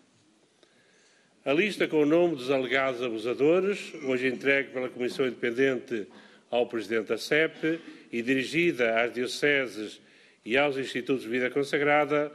A 1.46 1.54
lista 1.54 1.88
com 1.88 2.02
o 2.02 2.06
nome 2.06 2.36
dos 2.36 2.52
alegados 2.52 3.02
abusadores, 3.02 3.94
hoje 4.04 4.28
entregue 4.28 4.72
pela 4.72 4.90
Comissão 4.90 5.26
Independente 5.26 6.06
ao 6.52 6.68
Presidente 6.68 7.08
da 7.08 7.18
CEP 7.18 7.80
e 8.12 8.22
dirigida 8.22 9.02
às 9.02 9.14
dioceses 9.14 10.02
e 10.44 10.58
aos 10.58 10.78
Institutos 10.78 11.24
de 11.24 11.30
Vida 11.30 11.50
Consagrada, 11.50 12.32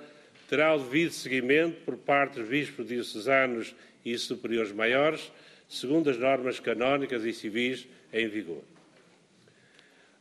terá 0.48 0.74
o 0.74 0.78
devido 0.78 1.12
seguimento 1.12 1.82
por 1.84 1.96
parte 1.96 2.40
dos 2.40 2.48
bispos 2.48 2.88
diocesanos 2.88 3.74
e 4.04 4.16
superiores 4.18 4.72
maiores, 4.72 5.32
segundo 5.68 6.10
as 6.10 6.18
normas 6.18 6.60
canónicas 6.60 7.24
e 7.24 7.32
civis 7.32 7.86
em 8.12 8.28
vigor. 8.28 8.62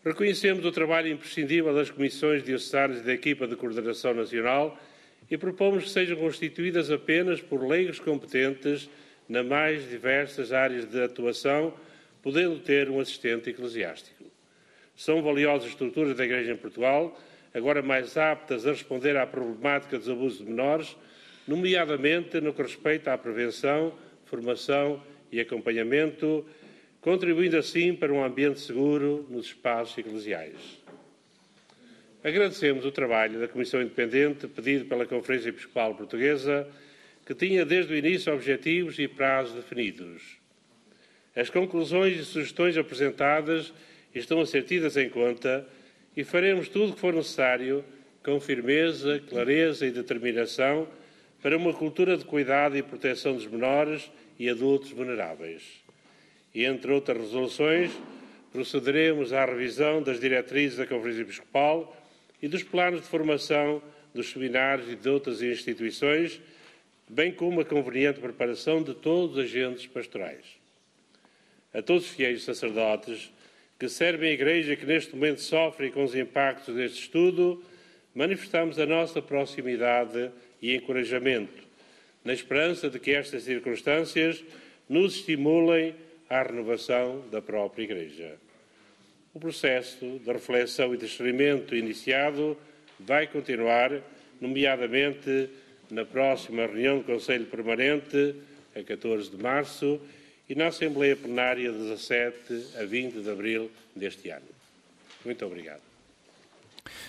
Reconhecemos 0.04 0.66
o 0.66 0.72
trabalho 0.72 1.10
imprescindível 1.10 1.76
das 1.76 1.92
comissões 1.92 2.44
diocesanas 2.44 3.02
e 3.02 3.04
da 3.04 3.14
equipa 3.14 3.48
de 3.48 3.56
coordenação 3.56 4.14
nacional 4.14 4.80
e 5.30 5.38
propomos 5.38 5.84
que 5.84 5.90
sejam 5.92 6.18
constituídas 6.18 6.90
apenas 6.90 7.40
por 7.40 7.64
leigos 7.64 8.00
competentes 8.00 8.90
nas 9.30 9.46
mais 9.46 9.88
diversas 9.90 10.52
áreas 10.52 10.86
de 10.86 11.02
atuação, 11.04 11.74
podendo 12.22 12.60
ter 12.60 12.90
um 12.90 13.00
assistente 13.00 13.50
eclesiástico. 13.50 14.26
São 14.96 15.22
valiosas 15.22 15.70
estruturas 15.70 16.18
da 16.18 16.26
Igreja 16.26 16.52
em 16.52 16.58
Portugal, 16.58 17.18
agora 17.54 17.82
mais 17.82 18.18
aptas 18.18 18.66
a 18.66 18.72
responder 18.72 19.16
à 19.16 19.26
problemática 19.26 19.98
dos 19.98 20.10
abusos 20.10 20.40
de 20.40 20.46
menores, 20.46 20.98
nomeadamente 21.52 22.40
no 22.40 22.54
que 22.54 22.62
respeita 22.62 23.12
à 23.12 23.18
prevenção, 23.18 23.94
formação 24.26 25.04
e 25.30 25.40
acompanhamento, 25.40 26.46
contribuindo 27.02 27.58
assim 27.58 27.94
para 27.94 28.14
um 28.14 28.24
ambiente 28.24 28.62
seguro 28.62 29.28
nos 29.30 29.48
espaços 29.48 29.98
eclesiais. 29.98 30.80
Agradecemos 32.24 32.86
o 32.86 32.92
trabalho 32.92 33.40
da 33.40 33.50
Comissão 33.50 33.82
Independente 33.82 34.48
pedido 34.48 34.86
pela 34.86 35.06
Conferência 35.06 35.50
Episcopal 35.50 35.94
Portuguesa, 35.94 36.68
que 37.26 37.36
tinha 37.36 37.66
desde 37.66 37.94
o 37.94 37.98
início 37.98 38.34
objetivos 38.34 38.98
e 38.98 39.08
prazos 39.08 39.56
definidos. 39.56 40.38
As 41.36 41.50
conclusões 41.50 42.18
e 42.18 42.24
sugestões 42.24 42.78
apresentadas 42.78 43.74
estão 44.16 44.40
a 44.40 44.46
ser 44.46 44.64
tidas 44.64 44.96
em 44.96 45.10
conta 45.10 45.68
e 46.16 46.24
faremos 46.24 46.70
tudo 46.70 46.92
o 46.92 46.94
que 46.94 47.00
for 47.00 47.14
necessário, 47.14 47.84
com 48.24 48.40
firmeza, 48.40 49.20
clareza 49.28 49.86
e 49.86 49.92
determinação, 49.92 50.88
para 51.42 51.58
uma 51.58 51.74
cultura 51.74 52.18
de 52.18 52.26
cuidado 52.26 52.78
e 52.78 52.84
proteção 52.84 53.34
dos 53.34 53.48
menores 53.48 54.12
e 54.38 54.50
adultos 54.50 54.92
vulneráveis. 54.92 55.64
E, 56.54 56.66
entre 56.66 56.92
outras 56.92 57.18
resoluções, 57.18 57.92
procederemos 58.52 59.34
à 59.34 59.46
revisão 59.46 60.04
das 60.04 60.20
diretrizes 60.20 60.78
da 60.78 60.86
Conferência 60.86 61.22
Episcopal 61.22 61.98
e 62.42 62.48
dos 62.48 62.64
planos 62.64 63.02
de 63.02 63.08
formação 63.08 63.82
dos 64.14 64.30
seminários 64.30 64.92
e 64.92 64.96
de 64.96 65.10
outras 65.10 65.42
instituições, 65.42 66.42
bem 67.08 67.32
como 67.32 67.62
a 67.62 67.66
conveniente 67.66 68.20
preparação 68.20 68.84
de 68.84 68.94
todos 68.94 69.38
os 69.38 69.44
agentes 69.46 69.88
pastorais. 69.88 70.46
A 71.74 71.82
todos 71.82 72.06
os 72.06 72.12
fiéis 72.12 72.44
sacerdotes 72.44 73.32
que 73.80 73.88
servem 73.90 74.30
a 74.30 74.34
Igreja 74.34 74.76
que 74.76 74.86
neste 74.86 75.16
momento 75.16 75.42
sofrem 75.42 75.90
com 75.90 76.04
os 76.04 76.14
impactos 76.14 76.76
deste 76.76 77.00
estudo, 77.00 77.64
manifestamos 78.14 78.78
a 78.78 78.86
nossa 78.86 79.22
proximidade 79.22 80.30
e 80.62 80.76
encorajamento, 80.76 81.64
na 82.24 82.34
esperança 82.34 82.90
de 82.90 83.00
que 83.00 83.12
estas 83.12 83.44
circunstâncias 83.44 84.44
nos 84.88 85.16
estimulem 85.16 85.96
à 86.30 86.44
renovação 86.44 87.24
da 87.32 87.42
própria 87.42 87.84
Igreja. 87.84 88.36
O 89.34 89.40
processo 89.40 90.20
de 90.20 90.32
reflexão 90.32 90.94
e 90.94 90.98
discernimento 90.98 91.76
iniciado 91.76 92.58
vai 93.00 93.28
continuar, 93.28 93.92
nomeadamente 94.40 95.50
na 95.90 96.06
próxima 96.06 96.66
reunião 96.66 97.00
do 97.00 97.04
Conselho 97.04 97.46
Permanente, 97.46 98.36
a 98.76 98.84
14 98.84 99.30
de 99.30 99.38
março, 99.38 100.00
e 100.50 100.56
na 100.56 100.68
Assembleia 100.68 101.16
Plenária 101.16 101.72
17 101.72 102.78
a 102.78 102.84
20 102.84 103.22
de 103.22 103.30
abril 103.30 103.72
deste 103.96 104.30
ano. 104.30 104.48
Muito 105.24 105.46
obrigado. 105.46 105.91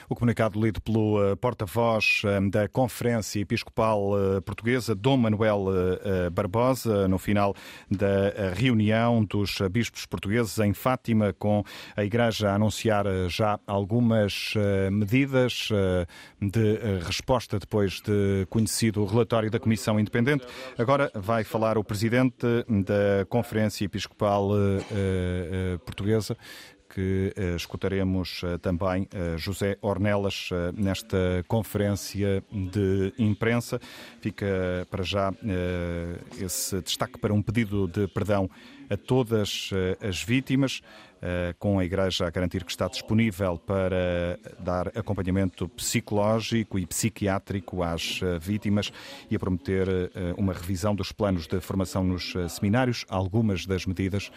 O 0.09 0.14
comunicado 0.14 0.61
lido 0.61 0.81
pelo 0.81 1.33
uh, 1.33 1.37
porta-voz 1.37 2.23
uh, 2.25 2.50
da 2.50 2.69
Conferência 2.69 3.41
Episcopal 3.41 4.12
uh, 4.12 4.43
Portuguesa, 4.43 4.95
Dom 4.95 5.17
Manuel 5.17 5.67
Barbosa, 6.33 7.09
no 7.09 7.19
final 7.19 7.55
da 7.91 8.52
reunião 8.55 9.25
dos 9.25 9.59
bispos 9.71 10.07
portugueses 10.07 10.59
em 10.59 10.73
Fátima, 10.73 11.33
com 11.33 11.64
a 11.97 12.05
Igreja 12.05 12.50
a 12.50 12.55
anunciar 12.55 13.07
já 13.29 13.59
algumas 13.67 14.55
medidas 14.91 15.69
de 16.41 16.79
resposta 17.05 17.59
depois 17.59 18.00
de 18.00 18.47
conhecido 18.49 19.02
o 19.02 19.07
relatório 19.07 19.50
da 19.50 19.59
Comissão 19.59 19.99
Independente. 19.99 20.45
Agora 20.79 21.11
vai 21.14 21.45
falar 21.45 21.79
o 21.79 21.85
Presidente 21.85 22.47
da 22.69 23.25
Conferência 23.29 23.85
Episcopal 23.85 24.50
Portuguesa 25.85 26.37
que 26.93 27.33
uh, 27.37 27.57
escutaremos 27.57 28.43
uh, 28.43 28.59
também 28.59 29.09
uh, 29.15 29.39
José 29.39 29.79
Ornelas 29.81 30.51
nesta 30.77 31.43
conferência 31.49 32.45
de 32.53 33.13
imprensa. 33.19 33.81
Fica 34.21 34.87
para 34.91 35.03
já 35.03 35.33
esse 36.41 36.81
destaque 36.83 37.19
para 37.19 37.33
um 37.33 37.43
pedido 37.43 37.89
de 37.89 38.07
perdão 38.09 38.49
a 38.91 38.97
todas 38.97 39.71
as 40.07 40.23
vítimas, 40.23 40.83
com 41.59 41.79
a 41.79 41.85
Igreja 41.85 42.27
a 42.27 42.31
garantir 42.31 42.65
que 42.65 42.71
está 42.71 42.89
disponível 42.89 43.57
para 43.59 44.39
dar 44.59 44.89
acompanhamento 44.89 45.69
psicológico 45.69 46.79
e 46.79 46.87
psiquiátrico 46.87 47.83
às 47.83 48.21
vítimas 48.41 48.93
e 49.31 49.37
a 49.37 49.39
prometer 49.39 49.89
uma 50.37 50.53
revisão 50.53 50.95
dos 50.95 51.11
planos 51.13 51.47
de 51.47 51.59
formação 51.61 52.05
nos 52.05 52.35
seminários. 52.51 53.07
Algumas 53.09 53.65
das 53.65 53.87
medidas 53.87 54.31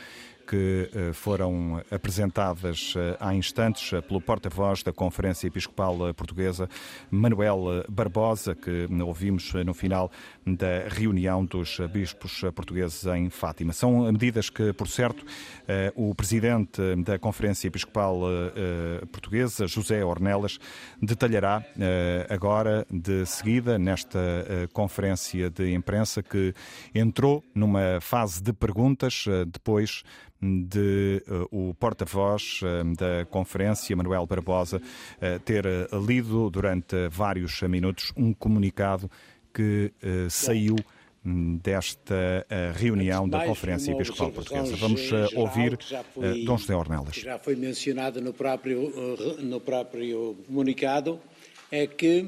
que 0.45 0.89
eh, 0.93 1.13
foram 1.13 1.81
apresentadas 1.89 2.93
eh, 2.95 3.17
há 3.19 3.33
instantes 3.33 3.91
eh, 3.93 4.01
pelo 4.01 4.21
porta-voz 4.21 4.83
da 4.83 4.93
Conferência 4.93 5.47
Episcopal 5.47 6.13
Portuguesa, 6.13 6.69
Manuel 7.09 7.83
Barbosa, 7.89 8.53
que 8.53 8.87
ouvimos 9.03 9.53
no 9.53 9.73
final 9.73 10.11
da 10.45 10.87
reunião 10.87 11.43
dos 11.43 11.79
bispos 11.91 12.41
portugueses 12.53 13.05
em 13.05 13.29
Fátima. 13.29 13.73
São 13.73 14.11
medidas 14.11 14.49
que, 14.49 14.73
por 14.73 14.87
certo, 14.87 15.25
o 15.95 16.13
presidente 16.13 16.81
da 16.97 17.17
Conferência 17.17 17.67
Episcopal 17.67 18.19
Portuguesa, 19.11 19.67
José 19.67 20.03
Ornelas, 20.03 20.59
detalhará 21.01 21.63
agora 22.29 22.85
de 22.91 23.25
seguida 23.25 23.79
nesta 23.79 24.19
conferência 24.73 25.49
de 25.49 25.73
imprensa 25.73 26.21
que 26.21 26.53
entrou 26.93 27.43
numa 27.53 27.99
fase 28.01 28.41
de 28.41 28.53
perguntas 28.53 29.25
depois 29.47 30.03
de 30.67 31.23
uh, 31.51 31.69
o 31.69 31.73
porta-voz 31.73 32.61
uh, 32.61 32.95
da 32.95 33.25
conferência, 33.25 33.95
Manuel 33.95 34.25
Barbosa, 34.25 34.77
uh, 34.77 35.39
ter 35.39 35.65
lido 36.05 36.49
durante 36.49 37.07
vários 37.09 37.61
minutos 37.63 38.11
um 38.15 38.33
comunicado 38.33 39.09
que 39.53 39.93
saiu 40.29 40.75
hum, 41.25 41.57
desta 41.63 42.45
reunião 42.75 43.27
da 43.27 43.45
Conferência 43.45 43.93
Episcopal 43.93 44.31
Portuguesa. 44.33 44.75
Vamos 44.75 45.09
ouvir 45.33 45.77
foi, 46.13 46.43
Dom 46.43 46.57
José 46.57 46.75
Ornelas. 46.75 47.15
Já 47.15 47.39
foi 47.39 47.55
mencionado 47.55 48.21
no 48.21 48.33
próprio, 48.33 48.91
no 49.39 49.61
próprio 49.61 50.35
comunicado, 50.45 51.21
é 51.71 51.87
que 51.87 52.27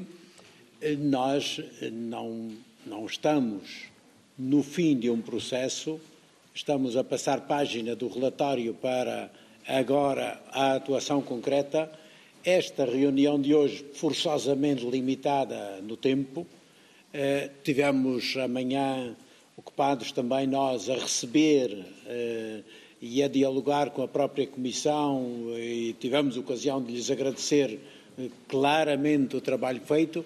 nós 1.00 1.60
não, 1.92 2.50
não 2.86 3.04
estamos 3.04 3.90
no 4.38 4.62
fim 4.62 4.98
de 4.98 5.10
um 5.10 5.20
processo 5.20 6.00
Estamos 6.58 6.96
a 6.96 7.04
passar 7.04 7.42
página 7.42 7.94
do 7.94 8.08
relatório 8.08 8.74
para 8.74 9.30
agora 9.64 10.42
a 10.50 10.74
atuação 10.74 11.22
concreta. 11.22 11.88
Esta 12.44 12.84
reunião 12.84 13.40
de 13.40 13.54
hoje, 13.54 13.86
forçosamente 13.94 14.84
limitada 14.84 15.80
no 15.82 15.96
tempo, 15.96 16.44
eh, 17.14 17.48
tivemos 17.62 18.36
amanhã 18.36 19.14
ocupados 19.56 20.10
também 20.10 20.48
nós 20.48 20.90
a 20.90 20.94
receber 20.94 21.78
eh, 22.06 22.62
e 23.00 23.22
a 23.22 23.28
dialogar 23.28 23.90
com 23.90 24.02
a 24.02 24.08
própria 24.08 24.44
Comissão 24.44 25.56
e 25.56 25.94
tivemos 26.00 26.36
ocasião 26.36 26.82
de 26.82 26.92
lhes 26.92 27.08
agradecer 27.08 27.78
eh, 28.18 28.28
claramente 28.48 29.36
o 29.36 29.40
trabalho 29.40 29.80
feito. 29.80 30.24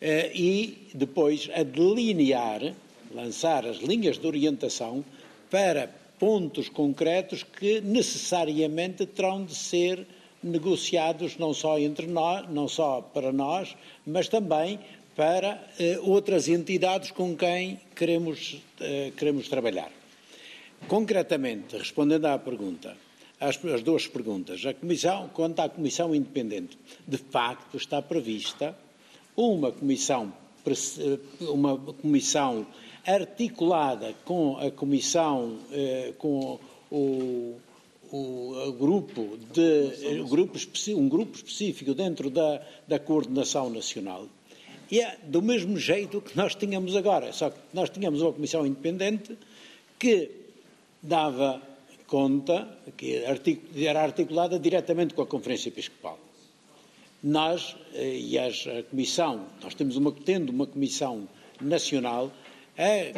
eh, 0.00 0.32
e 0.34 0.88
depois 0.92 1.48
a 1.54 1.62
delinear, 1.62 2.74
lançar 3.14 3.64
as 3.64 3.76
linhas 3.78 4.18
de 4.18 4.26
orientação 4.26 5.04
para 5.50 5.90
pontos 6.18 6.68
concretos 6.68 7.42
que 7.42 7.80
necessariamente 7.80 9.06
terão 9.06 9.44
de 9.44 9.54
ser 9.54 10.06
negociados 10.42 11.36
não 11.36 11.52
só 11.52 11.78
entre 11.78 12.06
nós, 12.06 12.48
não 12.50 12.68
só 12.68 13.00
para 13.00 13.32
nós, 13.32 13.76
mas 14.06 14.28
também 14.28 14.78
para 15.16 15.62
eh, 15.78 15.98
outras 16.02 16.48
entidades 16.48 17.10
com 17.10 17.36
quem 17.36 17.80
queremos, 17.94 18.56
eh, 18.80 19.12
queremos 19.16 19.48
trabalhar. 19.48 19.90
Concretamente, 20.88 21.76
respondendo 21.76 22.26
à 22.26 22.38
pergunta, 22.38 22.96
às, 23.38 23.62
às 23.64 23.82
duas 23.82 24.06
perguntas, 24.06 24.64
a 24.64 24.72
comissão, 24.72 25.28
quanto 25.32 25.60
à 25.60 25.68
comissão 25.68 26.14
independente, 26.14 26.78
de 27.06 27.18
facto 27.18 27.76
está 27.76 28.00
prevista 28.00 28.74
uma 29.36 29.72
comissão, 29.72 30.32
uma 31.40 31.76
comissão 31.76 32.66
articulada 33.06 34.14
com 34.24 34.58
a 34.58 34.70
comissão, 34.70 35.58
eh, 35.72 36.12
com 36.18 36.58
o, 36.90 37.56
o 38.12 38.72
grupo 38.78 39.38
de, 39.52 40.24
grupo, 40.28 40.58
um 40.96 41.08
grupo 41.08 41.36
específico 41.36 41.94
dentro 41.94 42.28
da, 42.30 42.60
da 42.86 42.98
coordenação 42.98 43.70
nacional. 43.70 44.26
E 44.90 45.00
é 45.00 45.16
do 45.22 45.40
mesmo 45.40 45.78
jeito 45.78 46.20
que 46.20 46.36
nós 46.36 46.54
tínhamos 46.54 46.96
agora, 46.96 47.32
só 47.32 47.50
que 47.50 47.58
nós 47.72 47.90
tínhamos 47.90 48.20
uma 48.22 48.32
comissão 48.32 48.66
independente 48.66 49.38
que 49.98 50.30
dava 51.00 51.62
conta, 52.06 52.66
que 52.96 53.22
era 53.86 54.02
articulada 54.02 54.58
diretamente 54.58 55.14
com 55.14 55.22
a 55.22 55.26
Conferência 55.26 55.68
Episcopal. 55.68 56.18
Nós, 57.22 57.76
eh, 57.94 58.18
e 58.18 58.38
a 58.38 58.50
Comissão, 58.90 59.46
nós 59.62 59.74
temos 59.74 59.96
uma, 59.96 60.12
tendo 60.12 60.50
uma 60.50 60.66
Comissão 60.66 61.28
Nacional, 61.60 62.32
é, 62.76 63.12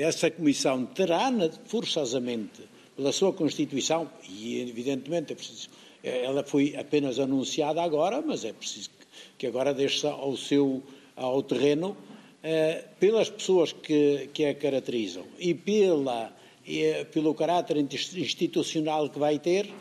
essa 0.00 0.28
Comissão 0.28 0.86
terá 0.86 1.30
forçosamente, 1.66 2.62
pela 2.96 3.12
sua 3.12 3.32
Constituição, 3.32 4.10
e 4.28 4.60
evidentemente 4.60 5.32
é 5.32 5.36
preciso, 5.36 5.68
ela 6.02 6.42
foi 6.42 6.74
apenas 6.76 7.20
anunciada 7.20 7.80
agora, 7.80 8.20
mas 8.20 8.44
é 8.44 8.52
preciso 8.52 8.90
que 9.38 9.46
agora 9.46 9.72
deixe 9.72 10.04
ao 10.06 10.36
seu 10.36 10.82
ao 11.16 11.42
terreno, 11.42 11.96
eh, 12.42 12.84
pelas 13.00 13.30
pessoas 13.30 13.72
que, 13.72 14.28
que 14.32 14.44
a 14.44 14.54
caracterizam 14.54 15.24
e 15.38 15.54
pela, 15.54 16.30
e, 16.66 17.04
pelo 17.10 17.34
caráter 17.34 17.78
institucional 17.78 19.08
que 19.08 19.18
vai 19.18 19.38
ter, 19.38 19.72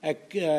a, 0.00 0.10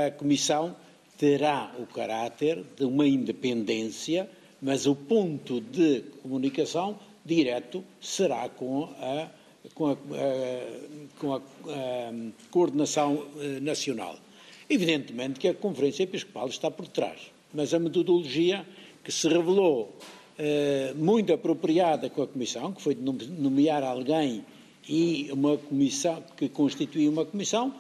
a 0.07 0.11
Comissão 0.11 0.75
terá 1.17 1.73
o 1.79 1.85
caráter 1.85 2.63
de 2.77 2.85
uma 2.85 3.07
independência, 3.07 4.29
mas 4.61 4.85
o 4.85 4.95
ponto 4.95 5.61
de 5.61 6.01
comunicação 6.21 6.99
direto 7.25 7.83
será 7.99 8.47
com 8.49 8.83
a, 8.99 9.27
com 9.73 9.91
a, 9.91 9.97
com 11.19 11.33
a, 11.33 11.37
a 11.37 12.13
coordenação 12.51 13.25
eh, 13.39 13.59
nacional. 13.59 14.17
Evidentemente 14.69 15.39
que 15.39 15.47
a 15.47 15.53
Conferência 15.53 16.03
Episcopal 16.03 16.47
está 16.47 16.69
por 16.69 16.87
trás, 16.87 17.19
mas 17.53 17.73
a 17.73 17.79
metodologia 17.79 18.65
que 19.03 19.11
se 19.11 19.27
revelou 19.27 19.95
eh, 20.37 20.93
muito 20.95 21.31
apropriada 21.33 22.09
com 22.09 22.23
a 22.23 22.27
Comissão, 22.27 22.73
que 22.73 22.81
foi 22.81 22.95
nomear 22.95 23.83
alguém 23.83 24.43
e 24.87 25.29
uma 25.31 25.57
comissão 25.57 26.23
que 26.37 26.47
constitui 26.49 27.07
uma 27.09 27.25
comissão, 27.25 27.73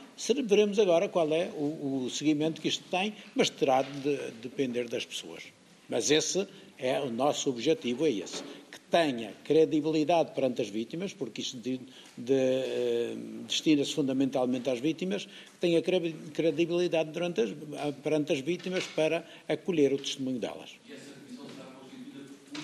veremos 0.45 0.79
agora 0.79 1.09
qual 1.09 1.31
é 1.33 1.49
o, 1.55 2.05
o 2.05 2.09
seguimento 2.09 2.61
que 2.61 2.67
isto 2.67 2.83
tem, 2.89 3.13
mas 3.35 3.49
terá 3.49 3.81
de 3.81 4.17
depender 4.41 4.87
das 4.87 5.05
pessoas. 5.05 5.43
Mas 5.89 6.09
esse 6.09 6.47
é 6.77 6.99
o 6.99 7.09
nosso 7.09 7.49
objetivo, 7.49 8.05
é 8.05 8.11
esse. 8.11 8.43
Que 8.71 8.79
tenha 8.89 9.33
credibilidade 9.43 10.31
perante 10.31 10.61
as 10.61 10.69
vítimas, 10.69 11.13
porque 11.13 11.41
isto 11.41 11.57
de, 11.57 11.79
de, 12.17 12.33
uh, 12.33 13.43
destina-se 13.47 13.93
fundamentalmente 13.93 14.69
às 14.69 14.79
vítimas, 14.79 15.25
que 15.25 15.59
tenha 15.59 15.81
credibilidade 15.81 17.11
as, 17.41 17.93
perante 18.03 18.33
as 18.33 18.39
vítimas 18.39 18.85
para 18.87 19.25
acolher 19.47 19.93
o 19.93 19.97
testemunho 19.97 20.39
delas. 20.39 20.71
E 20.89 20.93
essa 20.93 21.11
comissão 21.11 21.45
será 21.55 21.65
constituída 21.79 22.29
por 22.51 22.63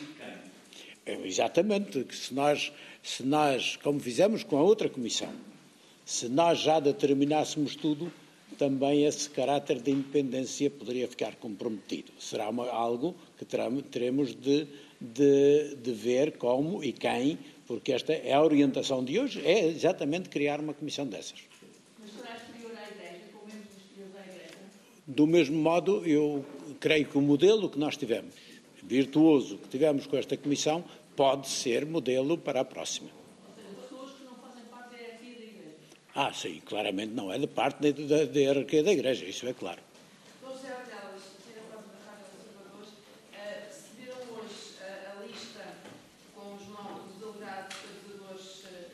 quem? 1.05 1.27
Exatamente. 1.27 2.08
Se 2.15 2.34
nós 2.34 2.72
se 3.03 3.24
nós, 3.24 3.77
como 3.77 4.00
fizemos 4.00 4.43
com 4.43 4.58
a 4.58 4.62
outra 4.62 4.88
comissão, 4.88 5.34
se 6.05 6.27
nós 6.27 6.60
já 6.60 6.79
determinássemos 6.79 7.75
tudo, 7.75 8.12
também 8.58 9.05
esse 9.05 9.29
caráter 9.29 9.81
de 9.81 9.91
independência 9.91 10.70
poderia 10.70 11.08
ficar 11.08 11.36
comprometido. 11.36 12.12
Será 12.20 12.50
uma, 12.50 12.70
algo 12.70 13.15
que 13.37 13.46
teremos 13.46 14.35
de, 14.35 14.68
de, 15.00 15.75
de, 15.75 15.92
ver 15.94 16.37
como 16.37 16.83
e 16.83 16.92
quem, 16.92 17.40
porque 17.66 17.92
esta 17.92 18.14
é 18.14 18.33
a 18.33 18.44
orientação 18.44 19.03
de 19.03 19.20
hoje, 19.20 19.42
é 19.46 19.66
exatamente 19.68 20.29
criar 20.29 20.59
uma 20.59 20.74
comissão 20.74 21.07
dessas. 21.07 21.40
Do 25.07 25.27
mesmo 25.27 25.57
modo, 25.57 26.05
eu 26.05 26.46
creio 26.79 27.05
que 27.05 27.18
o 27.18 27.22
modelo 27.22 27.70
que 27.70 27.77
nós 27.77 27.98
tivemos, 27.98 28.33
virtuoso 28.81 29.57
que 29.57 29.68
tivemos 29.68 30.07
com 30.07 30.16
esta 30.16 30.37
comissão, 30.37 30.85
pode 31.16 31.50
ser 31.50 31.85
modelo 31.85 32.37
para 32.37 32.61
a 32.61 32.66
próxima. 32.66 33.09
Pessoas 33.81 34.11
que 34.11 34.24
não 34.24 34.35
fazem 34.35 34.64
parte 34.70 34.92
da 34.92 34.98
hierarquia 34.98 35.35
da 35.35 35.44
Igreja. 35.44 35.75
Ah, 36.13 36.31
sim, 36.33 36.61
claramente 36.65 37.13
não 37.13 37.31
é 37.31 37.39
de 37.39 37.47
parte 37.47 37.91
da, 37.93 38.25
da 38.25 38.39
hierarquia 38.39 38.83
da 38.83 38.91
Igreja, 38.91 39.25
isso 39.25 39.47
é 39.47 39.53
claro. 39.53 39.79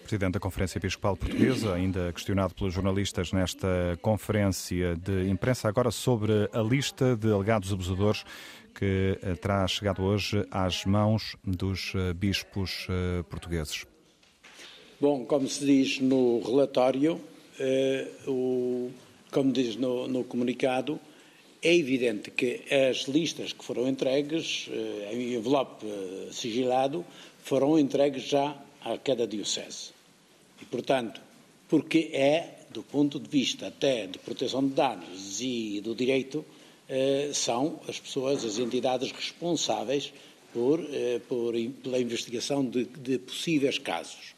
Presidente 0.03 0.35
da 0.35 0.39
Conferência 0.39 0.77
Episcopal 0.77 1.17
Portuguesa, 1.17 1.73
ainda 1.73 2.13
questionado 2.13 2.55
pelos 2.55 2.73
jornalistas 2.73 3.33
nesta 3.33 3.99
conferência 4.01 4.95
de 4.95 5.27
imprensa, 5.27 5.67
agora 5.67 5.91
sobre 5.91 6.49
a 6.53 6.61
lista 6.61 7.17
de 7.17 7.29
alegados 7.29 7.73
abusadores 7.73 8.23
que 8.73 9.19
eh, 9.21 9.35
terá 9.35 9.67
chegado 9.67 10.03
hoje 10.03 10.47
às 10.49 10.85
mãos 10.85 11.35
dos 11.43 11.91
eh, 11.93 12.13
bispos 12.13 12.87
eh, 12.89 13.23
portugueses? 13.23 13.85
Bom, 14.99 15.25
como 15.25 15.47
se 15.47 15.65
diz 15.65 15.99
no 15.99 16.39
relatório, 16.41 17.21
o, 18.27 18.89
como 19.31 19.51
diz 19.51 19.75
no, 19.75 20.07
no, 20.07 20.23
comunicado, 20.23 20.99
é 21.61 21.75
evidente 21.75 22.31
que 22.31 22.61
as 22.89 23.07
listas 23.07 23.53
que 23.53 23.63
foram 23.63 23.87
entregues, 23.87 24.67
em 25.11 25.35
envelope 25.35 25.85
sigilado, 26.31 27.05
foram 27.43 27.77
entregues 27.77 28.23
já 28.23 28.55
a 28.81 28.97
cada 28.97 29.27
diocese. 29.27 29.91
E, 30.61 30.65
portanto, 30.65 31.21
porque 31.69 32.09
é, 32.13 32.65
do 32.71 32.81
ponto 32.81 33.19
de 33.19 33.29
vista 33.29 33.67
até 33.67 34.07
de 34.07 34.17
proteção 34.17 34.67
de 34.67 34.73
dados 34.73 35.41
e 35.41 35.79
do 35.81 35.93
direito, 35.93 36.43
eh, 36.89 37.31
são 37.33 37.81
as 37.87 37.99
pessoas, 37.99 38.45
as 38.45 38.59
entidades 38.59 39.11
responsáveis 39.11 40.13
por, 40.53 40.79
eh, 40.79 41.19
por 41.27 41.53
pela 41.83 41.99
investigação 41.99 42.65
de, 42.65 42.85
de, 42.85 43.19
possíveis 43.19 43.77
casos. 43.77 44.36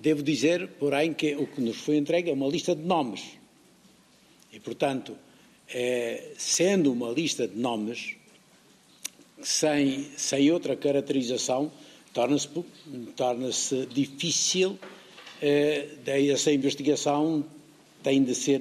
Devo 0.00 0.22
dizer, 0.22 0.68
porém, 0.78 1.12
que 1.12 1.34
o 1.34 1.46
que 1.48 1.60
nos 1.60 1.78
foi 1.78 1.96
entregue 1.96 2.30
é 2.30 2.32
uma 2.32 2.46
lista 2.46 2.72
de 2.72 2.82
nomes. 2.82 3.22
E, 4.52 4.60
portanto, 4.60 5.16
eh, 5.68 6.34
sendo 6.38 6.92
uma 6.92 7.10
lista 7.10 7.48
de 7.48 7.58
nomes, 7.58 8.14
sem, 9.42 10.06
sem 10.16 10.52
outra 10.52 10.76
caracterização, 10.76 11.72
torna-se 12.12 12.48
torna 13.16 13.50
difícil, 13.92 14.78
essa 16.32 16.52
investigação 16.52 17.44
tem 18.02 18.22
de 18.22 18.36
ser 18.36 18.60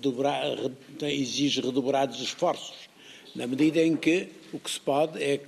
dobrar, 0.00 0.56
exige 1.02 1.60
redobrados 1.60 2.20
esforços, 2.20 2.88
na 3.34 3.46
medida 3.46 3.82
em 3.82 3.96
que 3.96 4.28
o 4.52 4.58
que 4.60 4.70
se 4.70 4.80
pode 4.80 5.22
é, 5.22 5.40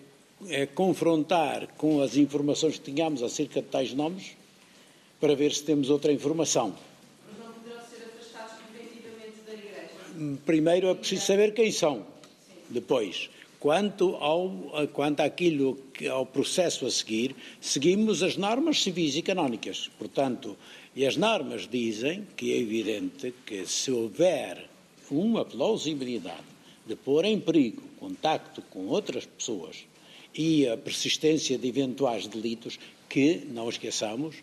é 0.48 0.66
confrontar 0.66 1.68
com 1.76 2.02
as 2.02 2.16
informações 2.16 2.78
que 2.78 2.92
tínhamos 2.92 3.22
acerca 3.22 3.62
de 3.62 3.68
tais 3.68 3.94
nomes 3.94 4.36
para 5.20 5.34
ver 5.34 5.52
se 5.52 5.64
temos 5.64 5.90
outra 5.90 6.12
informação. 6.12 6.74
Mas 7.26 7.38
não 7.38 7.52
poderão 7.52 7.80
ser 7.80 8.04
afastados 8.06 8.54
definitivamente 8.72 9.40
da 9.46 9.52
Igreja? 9.54 10.38
Primeiro 10.44 10.88
é 10.88 10.94
preciso 10.94 11.26
saber 11.26 11.54
quem 11.54 11.70
são. 11.72 12.06
Depois, 12.70 13.30
quanto 13.58 14.14
ao 14.16 14.50
quanto 14.92 15.20
àquilo 15.20 15.78
ao 16.10 16.26
processo 16.26 16.86
a 16.86 16.90
seguir, 16.90 17.34
seguimos 17.60 18.22
as 18.22 18.36
normas 18.36 18.82
civis 18.82 19.16
e 19.16 19.22
canónicas. 19.22 19.90
Portanto, 19.98 20.56
e 20.94 21.06
as 21.06 21.16
normas 21.16 21.68
dizem 21.68 22.26
que 22.36 22.52
é 22.52 22.58
evidente 22.58 23.34
que 23.46 23.66
se 23.66 23.90
houver 23.90 24.68
uma 25.10 25.44
plausibilidade 25.44 26.46
de 26.86 26.96
pôr 26.96 27.24
em 27.24 27.38
perigo 27.38 27.82
contacto 27.98 28.62
com 28.62 28.86
outras 28.86 29.26
pessoas 29.26 29.84
e 30.34 30.68
a 30.68 30.76
persistência 30.76 31.58
de 31.58 31.66
eventuais 31.68 32.26
delitos, 32.26 32.78
que, 33.08 33.42
não 33.50 33.68
esqueçamos, 33.68 34.36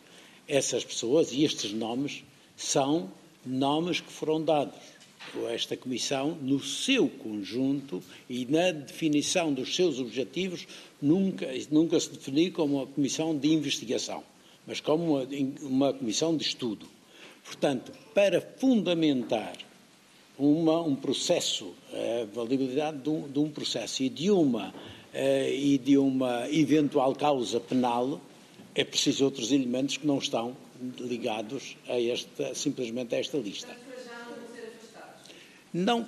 essas 0.48 0.84
pessoas 0.84 1.32
e 1.32 1.44
estes 1.44 1.72
nomes 1.72 2.24
são 2.56 3.12
nomes 3.46 4.00
que 4.00 4.12
foram 4.12 4.44
dados 4.44 4.96
esta 5.50 5.76
Comissão, 5.76 6.38
no 6.42 6.60
seu 6.62 7.10
conjunto 7.10 8.02
e 8.30 8.46
na 8.46 8.72
definição 8.72 9.54
dos 9.54 9.76
seus 9.76 10.00
objetivos, 10.00 10.68
nunca, 11.02 11.48
nunca 11.72 12.00
se 12.00 12.12
definiu 12.12 12.54
como 12.54 12.78
uma 12.78 12.88
Comissão 12.88 13.38
de 13.38 13.52
investigação, 13.52 14.24
mas 14.66 14.80
como 14.80 15.18
uma, 15.18 15.28
uma 15.62 15.94
Comissão 15.94 16.36
de 16.38 16.44
estudo. 16.44 16.88
Portanto, 17.44 17.92
para 18.14 18.40
fundamentar 18.40 19.56
uma, 20.38 20.82
um 20.82 20.96
processo, 20.96 21.74
a 21.92 22.26
validade 22.34 23.00
de 23.00 23.10
um, 23.10 23.28
de 23.28 23.40
um 23.40 23.50
processo 23.50 24.04
e 24.04 24.10
de 24.10 24.32
uma 24.32 24.70
uh, 24.70 25.50
e 25.54 25.78
de 25.78 25.98
uma 25.98 26.50
eventual 26.50 27.14
causa 27.14 27.60
penal, 27.60 28.20
é 28.76 28.84
preciso 28.84 29.24
outros 29.24 29.52
elementos 29.52 29.98
que 29.98 30.06
não 30.06 30.18
estão 30.18 30.56
ligados 31.00 31.78
a 31.88 32.00
esta, 32.00 32.54
simplesmente 32.54 33.16
a 33.16 33.20
esta 33.20 33.38
lista. 33.38 33.76
Não, 35.74 36.08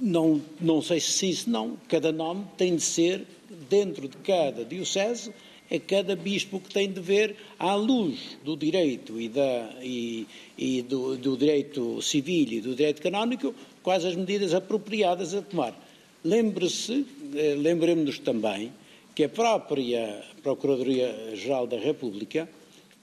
não, 0.00 0.40
não 0.60 0.80
sei 0.80 1.00
se 1.00 1.12
sim, 1.12 1.32
se 1.32 1.50
não. 1.50 1.76
Cada 1.88 2.12
nome 2.12 2.46
tem 2.56 2.76
de 2.76 2.82
ser, 2.82 3.26
dentro 3.68 4.08
de 4.08 4.16
cada 4.18 4.64
diocese, 4.64 5.32
é 5.70 5.78
cada 5.78 6.14
bispo 6.14 6.60
que 6.60 6.70
tem 6.72 6.90
de 6.90 7.00
ver 7.00 7.36
à 7.58 7.74
luz 7.74 8.38
do 8.44 8.56
direito 8.56 9.18
e, 9.20 9.28
da, 9.28 9.70
e, 9.82 10.26
e 10.56 10.82
do, 10.82 11.16
do, 11.16 11.36
direito 11.36 12.00
civil 12.02 12.52
e 12.52 12.60
do 12.60 12.74
direito 12.74 13.00
canónico 13.00 13.54
quais 13.82 14.04
as 14.04 14.14
medidas 14.14 14.52
apropriadas 14.52 15.34
a 15.34 15.40
tomar. 15.40 15.74
Lembre-se, 16.22 17.06
eh, 17.34 17.54
lembremos-nos 17.58 18.18
também 18.18 18.70
que 19.14 19.24
a 19.24 19.28
própria 19.28 20.24
Procuradoria-Geral 20.42 21.66
da 21.66 21.78
República 21.78 22.48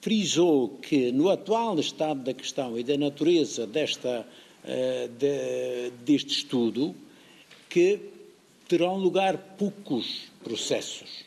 frisou 0.00 0.68
que 0.80 1.12
no 1.12 1.28
atual 1.28 1.78
estado 1.78 2.22
da 2.22 2.34
questão 2.34 2.78
e 2.78 2.82
da 2.82 2.96
natureza 2.96 3.66
desta 3.66 4.26
eh, 4.64 5.08
de, 5.18 5.90
deste 6.04 6.32
estudo 6.32 6.94
que 7.68 7.98
terão 8.68 8.96
lugar 8.96 9.56
poucos 9.56 10.24
processos, 10.44 11.24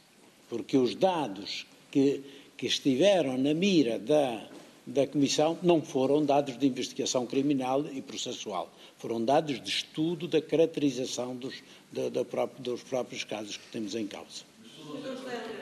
porque 0.50 0.78
os 0.78 0.94
dados 0.96 1.66
que, 1.92 2.22
que 2.56 2.68
estiveram 2.68 3.38
na 3.38 3.54
mira 3.54 3.98
da, 3.98 4.48
da 4.86 5.08
Comissão 5.08 5.58
não 5.64 5.82
foram 5.82 6.24
dados 6.24 6.58
de 6.58 6.68
investigação 6.68 7.26
criminal 7.26 7.86
e 7.92 8.02
processual, 8.02 8.72
foram 8.98 9.24
dados 9.24 9.62
de 9.62 9.70
estudo 9.70 10.28
da 10.28 10.42
caracterização 10.42 11.36
dos, 11.36 11.56
da, 11.92 12.10
da 12.10 12.26
próprio, 12.26 12.62
dos 12.62 12.84
próprios 12.84 13.24
casos 13.24 13.58
que 13.58 13.68
temos 13.72 13.96
em 13.96 14.06
causa. 14.06 14.53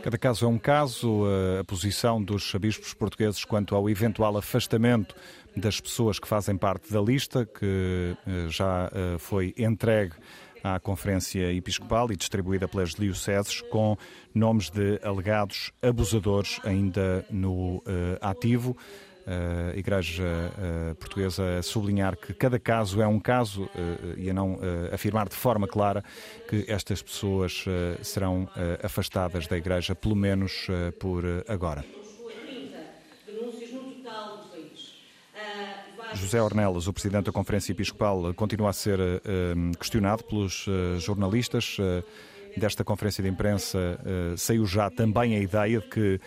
Cada 0.01 0.17
caso 0.17 0.45
é 0.45 0.47
um 0.47 0.57
caso. 0.57 1.25
A 1.59 1.63
posição 1.63 2.21
dos 2.21 2.53
bispos 2.55 2.93
portugueses 2.93 3.45
quanto 3.45 3.75
ao 3.75 3.89
eventual 3.89 4.35
afastamento 4.37 5.15
das 5.55 5.79
pessoas 5.79 6.17
que 6.17 6.27
fazem 6.27 6.57
parte 6.57 6.91
da 6.91 7.01
lista, 7.01 7.45
que 7.45 8.15
eh, 8.25 8.47
já 8.49 8.89
eh, 8.93 9.17
foi 9.19 9.53
entregue 9.57 10.13
à 10.63 10.79
Conferência 10.79 11.53
Episcopal 11.53 12.11
e 12.11 12.15
distribuída 12.15 12.67
pelas 12.67 12.93
dioceses, 12.93 13.61
com 13.61 13.97
nomes 14.33 14.69
de 14.69 14.99
alegados 15.03 15.71
abusadores 15.81 16.59
ainda 16.63 17.25
no 17.29 17.77
uh, 17.77 17.83
ativo. 18.21 18.77
A 19.25 19.77
Igreja 19.77 20.51
Portuguesa 20.99 21.59
a 21.59 21.61
sublinhar 21.61 22.17
que 22.17 22.33
cada 22.33 22.59
caso 22.59 23.01
é 23.01 23.07
um 23.07 23.19
caso 23.19 23.69
e 24.17 24.29
a 24.29 24.33
não 24.33 24.59
afirmar 24.91 25.29
de 25.29 25.35
forma 25.35 25.67
clara 25.67 26.03
que 26.49 26.65
estas 26.67 27.01
pessoas 27.01 27.65
serão 28.01 28.49
afastadas 28.83 29.47
da 29.47 29.57
Igreja, 29.57 29.93
pelo 29.93 30.15
menos 30.15 30.67
por 30.99 31.23
agora. 31.47 31.85
José 36.13 36.41
Ornelas, 36.41 36.87
o 36.87 36.93
presidente 36.93 37.25
da 37.25 37.31
Conferência 37.31 37.71
Episcopal, 37.71 38.33
continua 38.33 38.71
a 38.71 38.73
ser 38.73 38.99
questionado 39.79 40.23
pelos 40.23 40.65
jornalistas. 40.97 41.77
Desta 42.57 42.83
conferência 42.83 43.23
de 43.23 43.29
imprensa 43.29 43.97
saiu 44.35 44.65
já 44.65 44.89
também 44.89 45.37
a 45.37 45.39
ideia 45.39 45.79
de 45.79 45.87
que 45.87 46.19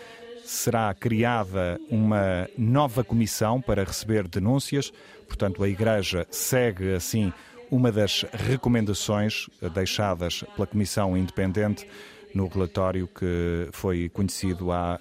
será 0.45 0.93
criada 0.93 1.79
uma 1.89 2.47
nova 2.57 3.03
comissão 3.03 3.59
para 3.61 3.83
receber 3.83 4.27
denúncias. 4.27 4.93
Portanto, 5.27 5.63
a 5.63 5.67
Igreja 5.67 6.25
segue 6.29 6.93
assim 6.93 7.33
uma 7.71 7.91
das 7.91 8.23
recomendações 8.31 9.49
deixadas 9.73 10.43
pela 10.55 10.67
Comissão 10.67 11.17
Independente 11.17 11.87
no 12.33 12.47
relatório 12.47 13.07
que 13.07 13.67
foi 13.71 14.07
conhecido 14.09 14.71
há 14.71 14.99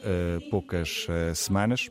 poucas 0.51 1.07
semanas. 1.35 1.91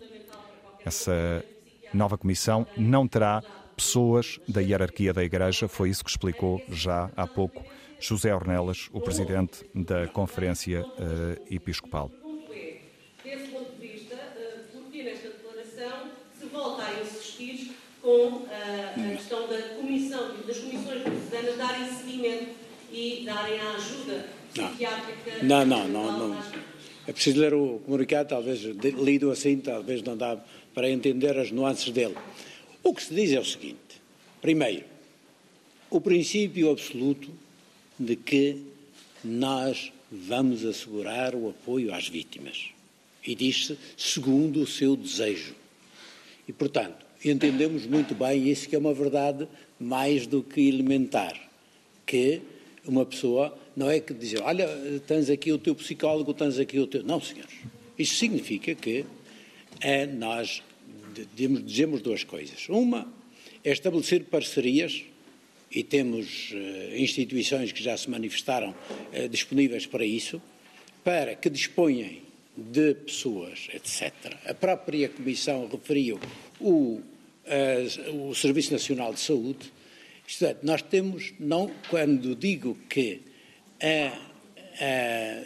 Essa 0.84 1.46
nova 1.94 2.18
comissão 2.18 2.66
não 2.76 3.08
terá 3.08 3.44
pessoas 3.76 4.40
da 4.48 4.62
hierarquia 4.62 5.14
da 5.14 5.24
Igreja, 5.24 5.68
foi 5.68 5.90
isso 5.90 6.04
que 6.04 6.10
explicou 6.10 6.62
já 6.70 7.10
há 7.16 7.28
pouco 7.28 7.64
José 8.00 8.36
Ornelas, 8.36 8.90
o 8.92 9.00
presidente 9.00 9.66
da 9.74 10.08
Conferência 10.08 10.84
uh, 10.84 11.54
Episcopal. 11.54 12.12
Desse 13.24 13.48
ponto 13.48 13.72
de 13.80 13.88
vista, 13.88 14.16
uh, 14.16 14.82
porque 14.82 15.04
nesta 15.04 15.30
declaração 15.30 16.12
se 16.38 16.46
volta 16.48 16.84
a 16.84 17.02
insistir 17.02 17.72
com 18.04 18.28
uh, 18.28 18.48
a 18.50 19.16
questão 19.16 19.48
da 19.48 19.62
comissão, 19.78 20.36
das 20.46 20.58
comissões 20.58 21.04
diocesanas 21.06 21.58
darem 21.58 21.88
seguimento 21.88 22.50
e 22.92 23.24
darem 23.26 23.60
a 23.62 23.72
ajuda 23.76 24.26
psiquiátrica. 24.54 25.42
Não, 25.42 25.66
não, 25.66 25.88
não. 25.88 26.30
não. 26.30 26.44
É 27.08 27.14
preciso 27.14 27.40
ler 27.40 27.54
o 27.54 27.80
comunicado, 27.86 28.30
talvez 28.30 28.62
lido 28.62 29.32
assim, 29.32 29.58
talvez 29.58 30.02
não 30.02 30.18
dá 30.18 30.38
para 30.74 30.90
entender 30.90 31.38
as 31.38 31.50
nuances 31.50 31.92
dele. 31.92 32.16
O 32.84 32.94
que 32.94 33.04
se 33.04 33.14
diz 33.14 33.32
é 33.32 33.40
o 33.40 33.46
seguinte: 33.46 34.02
primeiro, 34.42 34.86
o 35.90 36.02
princípio 36.02 36.72
absoluto 36.72 37.32
de 37.98 38.18
que 38.18 38.62
nós 39.24 39.94
vamos 40.12 40.66
assegurar 40.66 41.36
o 41.36 41.50
apoio 41.50 41.94
às 41.94 42.10
vítimas. 42.10 42.70
E 43.26 43.34
diz-se 43.34 43.78
segundo 43.96 44.62
o 44.62 44.68
seu 44.68 44.98
desejo. 44.98 45.56
E, 46.46 46.52
portanto, 46.52 47.03
entendemos 47.32 47.86
muito 47.86 48.14
bem 48.16 48.50
isso 48.50 48.68
que 48.68 48.76
é 48.76 48.80
uma 48.80 48.94
verdade 48.94 49.48
mais 49.80 50.28
do 50.28 50.44
que 50.44 50.68
elementar, 50.68 51.40
que 52.06 52.42
uma 52.86 53.06
pessoa 53.06 53.58
não 53.76 53.90
é 53.90 54.00
que 54.00 54.14
dizer, 54.14 54.42
olha, 54.42 54.68
tens 55.08 55.30
aqui 55.30 55.52
o 55.52 55.58
teu 55.58 55.74
psicólogo, 55.74 56.34
tens 56.34 56.60
aqui 56.60 56.80
o 56.80 56.88
teu... 56.88 57.04
Não, 57.04 57.20
senhores. 57.22 57.54
Isso 57.98 58.16
significa 58.16 58.76
que 58.76 59.06
é 59.80 60.06
nós 60.06 60.62
dizemos 61.36 62.02
duas 62.02 62.24
coisas. 62.24 62.68
Uma 62.70 63.12
é 63.64 63.72
estabelecer 63.72 64.26
parcerias, 64.26 65.04
e 65.74 65.84
temos 65.84 66.52
uh, 66.52 66.96
instituições 66.96 67.72
que 67.72 67.82
já 67.82 67.98
se 67.98 68.10
manifestaram 68.10 68.70
uh, 68.70 69.28
disponíveis 69.28 69.88
para 69.88 70.06
isso, 70.06 70.42
para 71.04 71.36
que 71.36 71.50
disponham 71.50 72.12
de 72.56 72.94
pessoas, 72.94 73.68
etc. 73.74 74.14
A 74.46 74.54
própria 74.54 75.10
Comissão 75.10 75.68
referiu 75.68 76.20
o, 76.60 77.02
o 78.14 78.34
Serviço 78.34 78.72
Nacional 78.72 79.14
de 79.14 79.20
Saúde. 79.20 79.72
Isto 80.28 80.46
é, 80.46 80.56
nós 80.64 80.82
temos, 80.82 81.34
não, 81.40 81.70
quando 81.90 82.36
digo 82.36 82.78
que, 82.90 83.22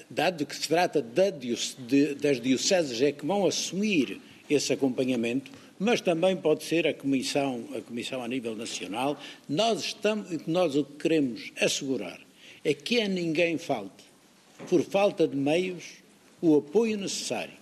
dado 0.10 0.46
que 0.46 0.56
se 0.56 0.68
trata 0.68 1.02
da, 1.02 1.30
de, 1.30 2.16
das 2.16 2.40
dioceses 2.40 3.02
é 3.02 3.12
que 3.12 3.26
vão 3.26 3.46
assumir 3.46 4.22
esse 4.50 4.72
acompanhamento, 4.72 5.52
mas 5.80 6.02
também 6.02 6.36
pode 6.36 6.64
ser 6.64 6.88
a 6.88 6.94
comissão, 6.94 7.68
a 7.76 7.82
comissão 7.82 8.24
a 8.24 8.28
nível 8.28 8.56
nacional. 8.56 9.20
Nós 9.48 9.80
estamos, 9.84 10.46
nós 10.48 10.76
o 10.76 10.84
que 10.84 10.98
queremos 10.98 11.52
assegurar 11.60 12.20
é 12.64 12.74
que 12.74 13.02
a 13.02 13.08
ninguém 13.08 13.58
falte, 13.58 14.06
por 14.70 14.84
falta 14.84 15.28
de 15.28 15.36
meios, 15.36 15.84
o 16.42 16.58
apoio 16.58 16.98
necessário 16.98 17.54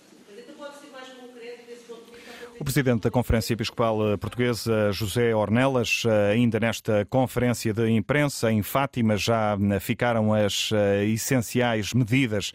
o 2.58 2.64
presidente 2.64 3.02
da 3.02 3.10
Conferência 3.10 3.52
Episcopal 3.52 4.12
eh, 4.12 4.16
Portuguesa, 4.16 4.90
José 4.90 5.34
Ornelas, 5.34 6.04
eh, 6.06 6.32
ainda 6.32 6.58
nesta 6.58 7.04
conferência 7.04 7.72
de 7.72 7.90
imprensa 7.90 8.50
em 8.50 8.62
Fátima, 8.62 9.16
já 9.16 9.58
eh, 9.60 9.78
ficaram 9.78 10.32
as 10.32 10.70
essenciais 11.06 11.92
medidas 11.92 12.52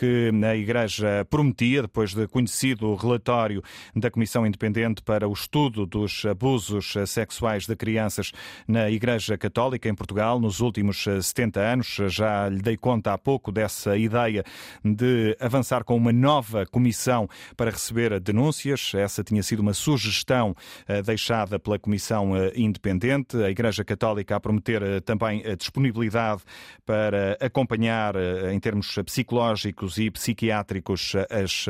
que 0.00 0.30
a 0.42 0.56
Igreja 0.56 1.26
prometia, 1.28 1.82
depois 1.82 2.14
de 2.14 2.26
conhecido 2.26 2.86
o 2.86 2.94
relatório 2.94 3.62
da 3.94 4.10
Comissão 4.10 4.46
Independente 4.46 5.02
para 5.02 5.28
o 5.28 5.32
Estudo 5.34 5.84
dos 5.84 6.24
Abusos 6.24 6.94
Sexuais 7.06 7.66
de 7.66 7.76
Crianças 7.76 8.32
na 8.66 8.90
Igreja 8.90 9.36
Católica 9.36 9.90
em 9.90 9.94
Portugal 9.94 10.40
nos 10.40 10.60
últimos 10.60 11.04
70 11.04 11.60
anos. 11.60 11.98
Já 12.08 12.48
lhe 12.48 12.62
dei 12.62 12.78
conta 12.78 13.12
há 13.12 13.18
pouco 13.18 13.52
dessa 13.52 13.94
ideia 13.94 14.42
de 14.82 15.36
avançar 15.38 15.84
com 15.84 15.96
uma 15.96 16.14
nova 16.14 16.64
comissão 16.64 17.28
para 17.54 17.70
receber 17.70 18.18
denúncias. 18.20 18.92
Essa 18.94 19.22
tinha 19.22 19.42
sido 19.42 19.60
uma 19.60 19.74
sugestão 19.74 20.56
deixada 21.04 21.58
pela 21.58 21.78
Comissão 21.78 22.30
Independente. 22.56 23.36
A 23.36 23.50
Igreja 23.50 23.84
Católica 23.84 24.36
a 24.36 24.40
prometer 24.40 25.02
também 25.02 25.44
a 25.44 25.54
disponibilidade 25.54 26.40
para 26.86 27.36
acompanhar 27.38 28.14
em 28.50 28.58
termos 28.58 28.94
psicológicos 29.04 29.89
e 29.98 30.10
psiquiátricos 30.10 31.12
as 31.30 31.66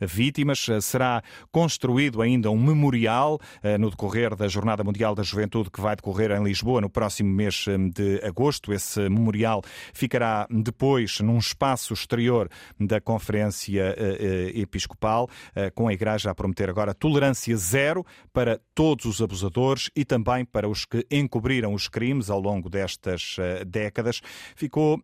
vítimas. 0.00 0.66
Será 0.82 1.22
construído 1.50 2.22
ainda 2.22 2.50
um 2.50 2.62
memorial 2.62 3.38
no 3.78 3.90
decorrer 3.90 4.34
da 4.34 4.48
Jornada 4.48 4.84
Mundial 4.84 5.14
da 5.14 5.22
Juventude 5.22 5.70
que 5.70 5.80
vai 5.80 5.96
decorrer 5.96 6.30
em 6.32 6.42
Lisboa 6.42 6.80
no 6.80 6.90
próximo 6.90 7.30
mês 7.30 7.64
de 7.94 8.20
agosto. 8.24 8.72
Esse 8.72 9.08
memorial 9.08 9.62
ficará 9.92 10.46
depois 10.50 11.20
num 11.20 11.38
espaço 11.38 11.94
exterior 11.94 12.48
da 12.78 13.00
Conferência 13.00 13.94
eh, 13.96 14.52
eh, 14.54 14.60
Episcopal, 14.60 15.28
eh, 15.54 15.70
com 15.70 15.88
a 15.88 15.92
Igreja 15.92 16.30
a 16.30 16.34
prometer 16.34 16.68
agora 16.70 16.94
tolerância 16.94 17.56
zero 17.56 18.04
para 18.32 18.60
todos 18.74 19.04
os 19.04 19.22
abusadores 19.22 19.90
e 19.94 20.04
também 20.04 20.44
para 20.44 20.68
os 20.68 20.84
que 20.84 21.06
encobriram 21.10 21.74
os 21.74 21.88
crimes 21.88 22.30
ao 22.30 22.40
longo 22.40 22.68
destas 22.68 23.36
décadas. 23.66 24.20
Ficou 24.54 25.02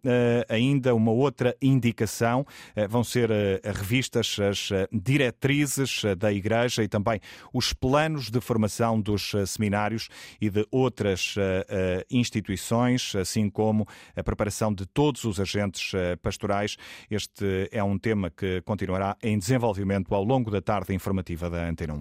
ainda 0.48 0.94
uma 0.94 1.10
outra 1.10 1.56
indicação, 1.60 2.46
vão 2.88 3.02
ser 3.02 3.30
revistas 3.64 4.36
as 4.38 4.68
diretrizes 4.92 6.02
da 6.18 6.32
Igreja 6.32 6.82
e 6.82 6.88
também 6.88 7.20
os 7.52 7.72
planos 7.72 8.30
de 8.30 8.40
formação 8.40 9.00
dos 9.00 9.32
seminários 9.46 10.08
e 10.40 10.50
de 10.50 10.66
outras 10.70 11.36
instituições, 12.10 13.14
assim 13.14 13.48
como 13.48 13.86
a 14.16 14.22
preparação 14.22 14.72
de 14.72 14.84
todos 14.86 15.24
os 15.24 15.40
agentes 15.40 15.92
pastorais. 16.22 16.76
Este 17.10 17.68
é 17.70 17.82
um 17.82 17.98
tema 17.98 18.30
que 18.30 18.60
continuará 18.62 19.16
em 19.22 19.38
desenvolvimento 19.38 20.14
ao 20.14 20.24
longo 20.24 20.50
da 20.50 20.60
tarde 20.60 20.94
informativa 20.94 21.48
da 21.48 21.68
Antena 21.68 21.94